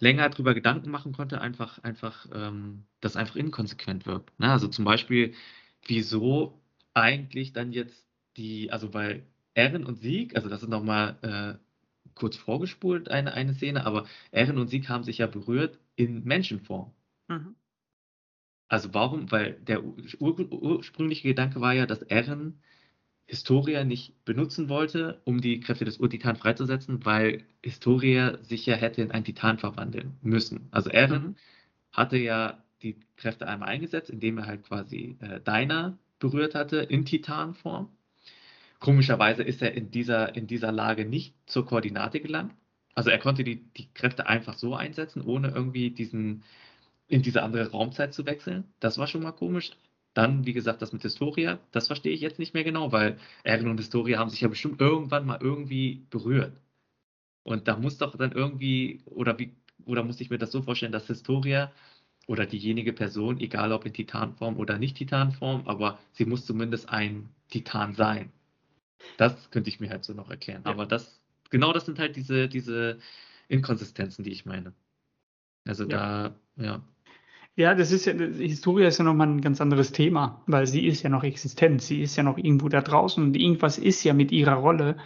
[0.00, 4.38] länger drüber Gedanken machen konnte, einfach, einfach, ähm, das einfach inkonsequent wirkt.
[4.40, 4.50] Ne?
[4.50, 5.34] Also zum Beispiel,
[5.86, 6.60] wieso
[6.94, 8.05] eigentlich dann jetzt
[8.36, 9.22] die, also bei
[9.54, 14.58] Erin und Sieg, also das ist nochmal äh, kurz vorgespult, eine, eine Szene, aber Erin
[14.58, 16.92] und Sieg haben sich ja berührt in Menschenform.
[17.28, 17.54] Mhm.
[18.68, 19.30] Also warum?
[19.30, 22.60] Weil der ur ursprüngliche Gedanke war ja, dass Erin
[23.26, 29.02] Historia nicht benutzen wollte, um die Kräfte des Urtitan freizusetzen, weil Historia sich ja hätte
[29.02, 30.68] in einen Titan verwandeln müssen.
[30.70, 31.36] Also Eren mhm.
[31.92, 37.04] hatte ja die Kräfte einmal eingesetzt, indem er halt quasi äh, Dinah berührt hatte in
[37.04, 37.90] Titanform.
[38.80, 42.54] Komischerweise ist er in dieser, in dieser Lage nicht zur Koordinate gelangt.
[42.94, 46.42] Also er konnte die, die Kräfte einfach so einsetzen, ohne irgendwie diesen,
[47.08, 48.64] in diese andere Raumzeit zu wechseln.
[48.80, 49.72] Das war schon mal komisch.
[50.14, 53.68] Dann, wie gesagt, das mit Historia, das verstehe ich jetzt nicht mehr genau, weil Eren
[53.68, 56.52] und Historia haben sich ja bestimmt irgendwann mal irgendwie berührt.
[57.44, 59.54] Und da muss doch dann irgendwie, oder wie,
[59.84, 61.72] oder muss ich mir das so vorstellen, dass Historia
[62.26, 67.28] oder diejenige Person, egal ob in Titanform oder nicht Titanform, aber sie muss zumindest ein
[67.50, 68.32] Titan sein.
[69.16, 70.62] Das könnte ich mir halt so noch erklären.
[70.64, 70.70] Ja.
[70.70, 71.20] Aber das,
[71.50, 72.98] genau das sind halt diese, diese
[73.48, 74.72] Inkonsistenzen, die ich meine.
[75.64, 76.30] Also ja.
[76.56, 76.82] da, ja.
[77.58, 80.86] Ja, das ist ja, die Historie ist ja nochmal ein ganz anderes Thema, weil sie
[80.86, 84.12] ist ja noch existent, sie ist ja noch irgendwo da draußen und irgendwas ist ja
[84.12, 84.98] mit ihrer Rolle,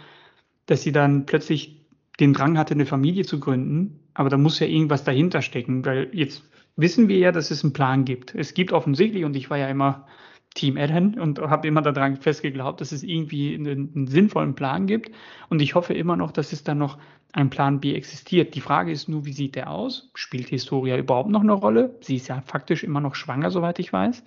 [0.65, 1.81] dass sie dann plötzlich
[2.19, 6.09] den Drang hatte, eine Familie zu gründen, aber da muss ja irgendwas dahinter stecken, weil
[6.11, 6.43] jetzt
[6.75, 8.35] wissen wir ja, dass es einen Plan gibt.
[8.35, 10.07] Es gibt offensichtlich, und ich war ja immer
[10.53, 15.11] Team Eren und habe immer daran festgeglaubt, dass es irgendwie einen, einen, sinnvollen Plan gibt.
[15.49, 16.97] Und ich hoffe immer noch, dass es dann noch
[17.31, 18.53] ein Plan B existiert.
[18.55, 20.11] Die Frage ist nur, wie sieht der aus?
[20.13, 21.95] Spielt Historia überhaupt noch eine Rolle?
[22.01, 24.23] Sie ist ja faktisch immer noch schwanger, soweit ich weiß.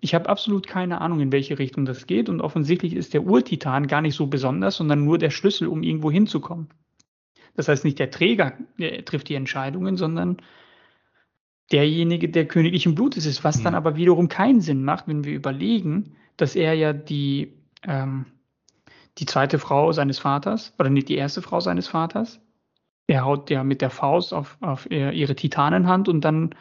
[0.00, 2.28] Ich habe absolut keine Ahnung, in welche Richtung das geht.
[2.28, 6.10] Und offensichtlich ist der Urtitan gar nicht so besonders, sondern nur der Schlüssel, um irgendwo
[6.10, 6.68] hinzukommen.
[7.54, 8.54] Das heißt, nicht der Träger
[9.04, 10.38] trifft die Entscheidungen, sondern
[11.70, 13.64] derjenige, der königlichen Blutes ist, was mhm.
[13.64, 17.52] dann aber wiederum keinen Sinn macht, wenn wir überlegen, dass er ja die,
[17.86, 18.26] ähm,
[19.18, 22.40] die zweite Frau seines Vaters, oder nicht die erste Frau seines Vaters,
[23.06, 26.54] er haut ja mit der Faust auf, auf ihre Titanenhand und dann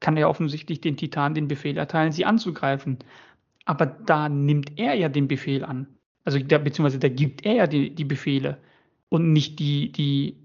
[0.00, 2.98] kann er offensichtlich den Titan den Befehl erteilen, sie anzugreifen.
[3.64, 5.88] Aber da nimmt er ja den Befehl an.
[6.24, 8.58] Also da, beziehungsweise da gibt er ja die, die Befehle
[9.08, 10.36] und nicht die, die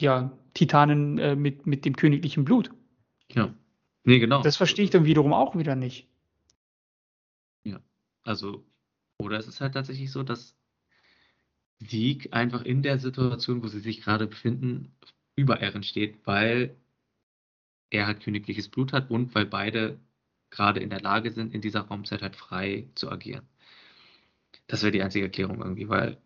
[0.00, 2.70] ja, Titanen äh, mit, mit dem königlichen Blut.
[3.34, 3.54] Ja.
[4.04, 4.42] Nee, genau.
[4.42, 6.08] Das verstehe ich dann wiederum auch wieder nicht.
[7.64, 7.80] Ja.
[8.22, 8.64] Also,
[9.18, 10.56] oder es ist halt tatsächlich so, dass
[11.78, 14.94] Sieg einfach in der Situation, wo sie sich gerade befinden,
[15.36, 16.76] über Ehren steht, weil
[17.90, 19.98] er halt königliches Blut hat und weil beide
[20.50, 23.46] gerade in der Lage sind, in dieser Raumzeit halt frei zu agieren.
[24.66, 26.18] Das wäre die einzige Erklärung irgendwie, weil,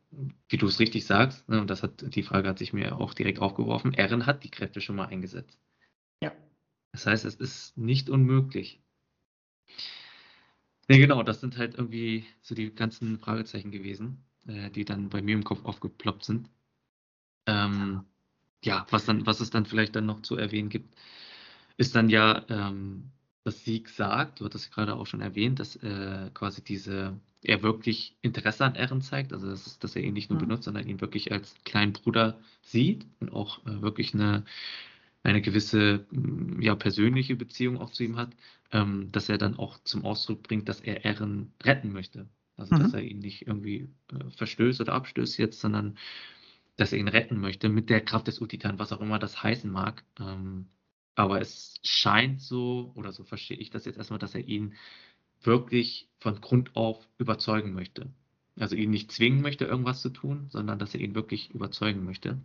[0.48, 3.14] wie du es richtig sagst, ne, und das hat die Frage hat sich mir auch
[3.14, 5.58] direkt aufgeworfen, Ehren hat die Kräfte schon mal eingesetzt.
[6.22, 6.32] Ja.
[6.92, 8.80] Das heißt, es ist nicht unmöglich.
[10.88, 15.20] Ne, genau, das sind halt irgendwie so die ganzen Fragezeichen gewesen, äh, die dann bei
[15.20, 16.48] mir im Kopf aufgeploppt sind.
[17.46, 18.04] Ähm,
[18.64, 20.94] ja, was dann, was es dann vielleicht dann noch zu erwähnen gibt,
[21.76, 23.10] ist dann ja, ähm,
[23.44, 27.62] dass Sieg sagt, du hattest es gerade auch schon erwähnt, dass äh, quasi diese, er
[27.62, 30.46] wirklich Interesse an Ehren zeigt, also das ist, dass er ihn nicht nur mhm.
[30.46, 34.44] benutzt, sondern ihn wirklich als kleinen Bruder sieht und auch äh, wirklich eine
[35.22, 38.30] eine gewisse mm, ja, persönliche Beziehung auch zu ihm hat,
[38.72, 42.28] ähm, dass er dann auch zum Ausdruck bringt, dass er Ehren retten möchte.
[42.56, 42.80] Also mhm.
[42.80, 45.96] dass er ihn nicht irgendwie äh, verstößt oder abstößt jetzt, sondern
[46.76, 49.70] dass er ihn retten möchte mit der Kraft des Utitan, was auch immer das heißen
[49.70, 50.04] mag.
[50.20, 50.66] Ähm,
[51.14, 54.74] aber es scheint so, oder so verstehe ich das jetzt erstmal, dass er ihn
[55.42, 58.10] wirklich von Grund auf überzeugen möchte.
[58.56, 62.40] Also ihn nicht zwingen möchte, irgendwas zu tun, sondern dass er ihn wirklich überzeugen möchte.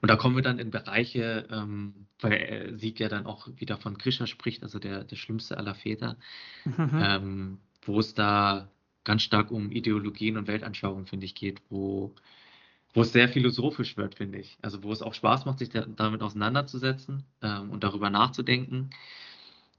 [0.00, 3.98] Und da kommen wir dann in Bereiche, ähm, weil Sieg ja dann auch wieder von
[3.98, 6.16] Krisha spricht, also der, der schlimmste aller Väter,
[6.64, 6.90] mhm.
[6.94, 8.68] ähm, wo es da
[9.04, 12.14] ganz stark um Ideologien und Weltanschauungen, finde ich, geht, wo,
[12.92, 14.58] wo es sehr philosophisch wird, finde ich.
[14.62, 18.90] Also wo es auch Spaß macht, sich da, damit auseinanderzusetzen ähm, und darüber nachzudenken.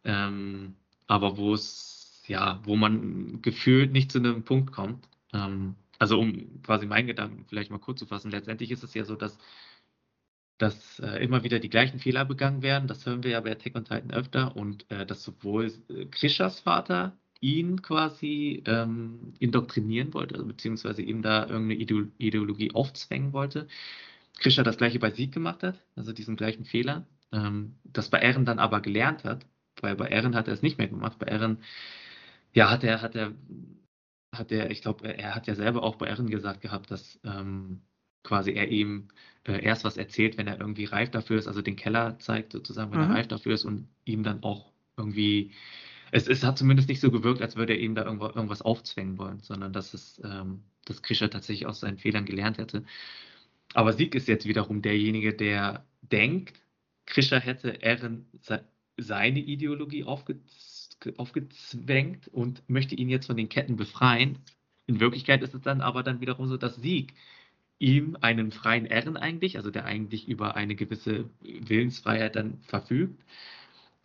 [0.06, 0.76] Ähm,
[1.08, 5.08] aber wo es, ja, wo man gefühlt nicht zu einem Punkt kommt.
[5.34, 9.04] Ähm, also um quasi meinen Gedanken vielleicht mal kurz zu fassen, letztendlich ist es ja
[9.04, 9.38] so, dass
[10.58, 12.88] dass äh, immer wieder die gleichen Fehler begangen werden.
[12.88, 16.60] Das hören wir ja bei Attack on Titan öfter und äh, dass sowohl äh, Krishas
[16.62, 21.76] Vater ihn quasi ähm, indoktrinieren wollte, also, beziehungsweise ihm da irgendeine
[22.18, 23.68] Ideologie aufzwängen wollte.
[24.40, 28.46] Krisha das gleiche bei Sieg gemacht hat, also diesen gleichen Fehler, ähm, das bei Eren
[28.46, 29.46] dann aber gelernt hat,
[29.82, 31.20] weil bei Eren hat er es nicht mehr gemacht.
[31.20, 31.60] Bei Eren,
[32.54, 33.34] ja, hat er, hat er,
[34.36, 37.82] hat er, ich glaube, er hat ja selber auch bei Eren gesagt gehabt, dass ähm,
[38.24, 39.10] quasi er ihm
[39.46, 42.92] äh, erst was erzählt, wenn er irgendwie reif dafür ist, also den Keller zeigt sozusagen,
[42.92, 43.12] wenn mhm.
[43.12, 45.52] er reif dafür ist und ihm dann auch irgendwie,
[46.12, 49.18] es, es hat zumindest nicht so gewirkt, als würde er ihm da irgendwo, irgendwas aufzwängen
[49.18, 52.84] wollen, sondern dass es, ähm, dass Krischer tatsächlich aus seinen Fehlern gelernt hätte.
[53.74, 56.62] Aber Sieg ist jetzt wiederum derjenige, der denkt,
[57.06, 58.28] Krischer hätte Eren
[58.98, 60.40] seine Ideologie aufge
[61.18, 64.40] aufgezwängt und möchte ihn jetzt von den Ketten befreien.
[64.88, 67.14] In Wirklichkeit ist es dann aber dann wiederum so, dass Sieg
[67.80, 73.24] ihm einen freien Ehren eigentlich, also der eigentlich über eine gewisse Willensfreiheit dann verfügt,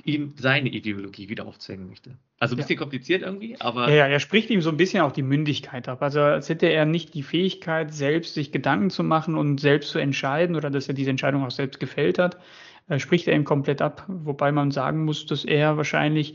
[0.05, 2.17] ihm seine Ideologie wieder aufzwängen möchte.
[2.39, 2.81] Also ein bisschen ja.
[2.81, 3.89] kompliziert irgendwie, aber.
[3.91, 6.03] Ja, er spricht ihm so ein bisschen auch die Mündigkeit ab.
[6.03, 9.99] Also als hätte er nicht die Fähigkeit, selbst sich Gedanken zu machen und selbst zu
[10.01, 12.39] entscheiden oder dass er diese Entscheidung auch selbst gefällt hat,
[12.89, 14.05] äh, spricht er ihm komplett ab.
[14.09, 16.35] Wobei man sagen muss, dass er wahrscheinlich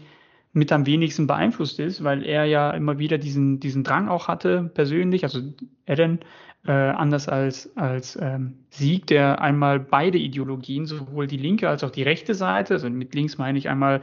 [0.54, 4.72] mit am wenigsten beeinflusst ist, weil er ja immer wieder diesen, diesen Drang auch hatte,
[4.74, 5.42] persönlich, also
[5.86, 6.20] Eren,
[6.66, 11.92] äh, anders als, als ähm, Sieg, der einmal beide Ideologien, sowohl die linke als auch
[11.92, 14.02] die rechte Seite, also mit links meine ich einmal,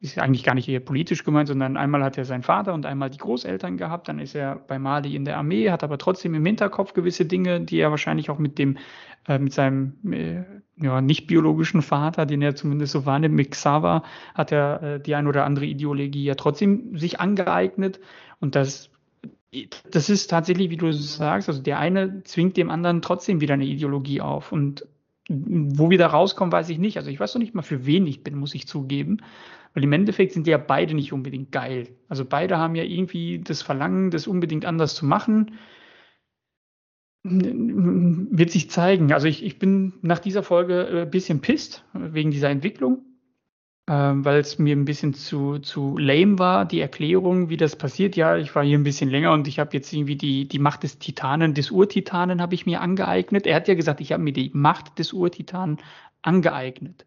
[0.00, 3.08] ist eigentlich gar nicht eher politisch gemeint, sondern einmal hat er seinen Vater und einmal
[3.08, 6.44] die Großeltern gehabt, dann ist er bei Mali in der Armee, hat aber trotzdem im
[6.44, 8.76] Hinterkopf gewisse Dinge, die er wahrscheinlich auch mit dem,
[9.26, 10.42] äh, mit seinem äh,
[10.76, 14.02] ja, nicht biologischen Vater, den er zumindest so wahrnimmt, mit Xaver,
[14.34, 18.00] hat er äh, die ein oder andere Ideologie ja trotzdem sich angeeignet
[18.40, 18.90] und das
[19.90, 23.64] das ist tatsächlich, wie du sagst, also der eine zwingt dem anderen trotzdem wieder eine
[23.64, 24.52] Ideologie auf.
[24.52, 24.86] Und
[25.28, 26.96] wo wir da rauskommen, weiß ich nicht.
[26.96, 29.18] Also ich weiß noch nicht mal, für wen ich bin, muss ich zugeben.
[29.72, 31.88] Weil im Endeffekt sind die ja beide nicht unbedingt geil.
[32.08, 35.52] Also beide haben ja irgendwie das Verlangen, das unbedingt anders zu machen.
[37.24, 39.12] Wird sich zeigen.
[39.12, 43.02] Also ich, ich bin nach dieser Folge ein bisschen pisst wegen dieser Entwicklung
[43.86, 48.16] ähm, weil es mir ein bisschen zu, zu lame war, die Erklärung, wie das passiert.
[48.16, 50.84] Ja, ich war hier ein bisschen länger und ich habe jetzt irgendwie die, die Macht
[50.84, 53.46] des Titanen, des Urtitanen habe ich mir angeeignet.
[53.46, 55.78] Er hat ja gesagt, ich habe mir die Macht des Urtitanen
[56.22, 57.06] angeeignet.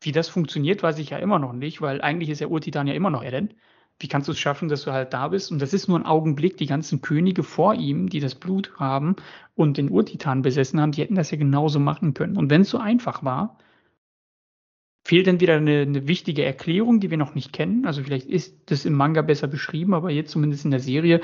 [0.00, 2.94] Wie das funktioniert, weiß ich ja immer noch nicht, weil eigentlich ist der Urtitan ja
[2.94, 3.54] immer noch Eren.
[4.00, 5.50] Wie kannst du es schaffen, dass du halt da bist?
[5.50, 6.56] Und das ist nur ein Augenblick.
[6.56, 9.16] Die ganzen Könige vor ihm, die das Blut haben
[9.56, 12.36] und den Urtitan besessen haben, die hätten das ja genauso machen können.
[12.36, 13.58] Und wenn es so einfach war,
[15.04, 17.86] fehlt dann wieder eine, eine, wichtige Erklärung, die wir noch nicht kennen.
[17.86, 21.20] Also vielleicht ist das im Manga besser beschrieben, aber jetzt zumindest in der Serie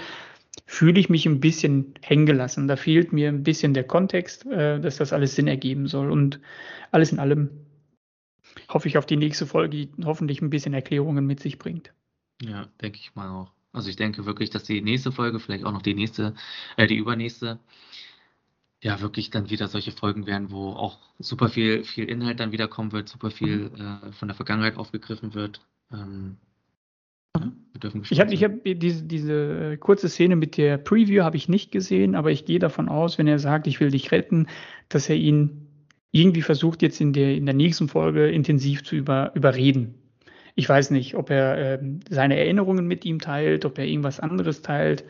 [0.66, 2.66] fühle ich mich ein bisschen hängen gelassen.
[2.66, 6.10] Da fehlt mir ein bisschen der Kontext, äh, dass das alles Sinn ergeben soll.
[6.10, 6.40] Und
[6.90, 7.50] alles in allem
[8.68, 11.92] hoffe ich auf die nächste Folge, die hoffentlich ein bisschen Erklärungen mit sich bringt.
[12.42, 13.52] Ja, denke ich mal auch.
[13.72, 16.34] Also ich denke wirklich, dass die nächste Folge, vielleicht auch noch die nächste,
[16.76, 17.58] äh, die übernächste,
[18.82, 22.68] ja wirklich dann wieder solche Folgen werden, wo auch super viel, viel Inhalt dann wieder
[22.68, 24.08] kommen wird, super viel mhm.
[24.08, 25.60] äh, von der Vergangenheit aufgegriffen wird.
[25.92, 26.36] Ähm,
[28.08, 31.72] ich habe ich hab diese, diese äh, kurze Szene mit der Preview habe ich nicht
[31.72, 34.46] gesehen, aber ich gehe davon aus, wenn er sagt, ich will dich retten,
[34.88, 35.66] dass er ihn
[36.12, 39.94] irgendwie versucht, jetzt in der, in der nächsten Folge intensiv zu über, überreden.
[40.54, 41.78] Ich weiß nicht, ob er äh,
[42.08, 45.04] seine Erinnerungen mit ihm teilt, ob er irgendwas anderes teilt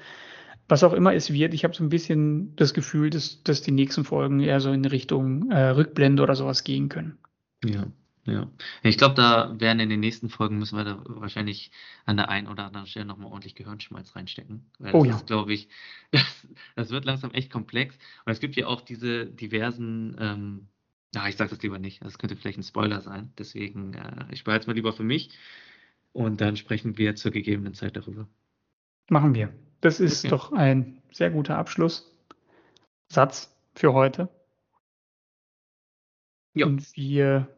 [0.69, 3.71] was auch immer es wird, ich habe so ein bisschen das Gefühl, dass, dass die
[3.71, 7.19] nächsten Folgen eher so in Richtung äh, Rückblende oder sowas gehen können.
[7.65, 7.87] Ja,
[8.25, 8.51] ja.
[8.83, 11.71] Ich glaube, da werden in den nächsten Folgen müssen wir da wahrscheinlich
[12.07, 14.71] an der einen oder anderen Stelle nochmal ordentlich Gehirnschmalz reinstecken.
[14.79, 15.21] Weil oh ja.
[15.27, 15.69] glaube ich,
[16.11, 17.97] das, das, wird langsam echt komplex.
[18.25, 20.69] Und es gibt ja auch diese diversen, ähm,
[21.15, 23.33] ja, ich sage das lieber nicht, das könnte vielleicht ein Spoiler sein.
[23.39, 25.31] Deswegen, äh, ich behalte es mal lieber für mich.
[26.13, 28.29] Und dann sprechen wir zur gegebenen Zeit darüber.
[29.11, 29.53] Machen wir.
[29.81, 30.31] Das ist okay.
[30.31, 34.29] doch ein sehr guter Abschlusssatz für heute.
[36.55, 36.67] Ja.
[36.67, 37.49] Und wir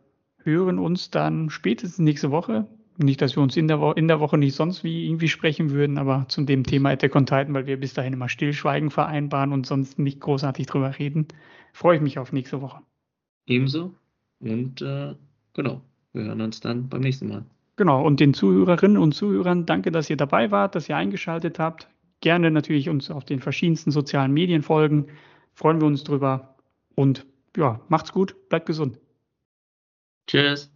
[0.42, 2.66] hören uns dann spätestens nächste Woche.
[2.98, 5.70] Nicht, dass wir uns in der, Wo in der Woche nicht sonst wie irgendwie sprechen
[5.70, 9.52] würden, aber zu dem Thema Attack on Titan, weil wir bis dahin immer Stillschweigen vereinbaren
[9.52, 11.28] und sonst nicht großartig drüber reden,
[11.74, 12.80] freue ich mich auf nächste Woche.
[13.46, 13.94] Ebenso.
[14.40, 15.14] Und äh,
[15.54, 15.80] genau,
[16.12, 17.44] wir hören uns dann beim nächsten Mal.
[17.76, 21.88] Genau, und den Zuhörerinnen und Zuhörern danke, dass ihr dabei wart, dass ihr eingeschaltet habt
[22.20, 25.06] gerne natürlich uns auf den verschiedensten sozialen Medien folgen.
[25.54, 26.56] Freuen wir uns drüber.
[26.94, 27.26] Und
[27.56, 28.98] ja, macht's gut, bleibt gesund.
[30.26, 30.75] Tschüss.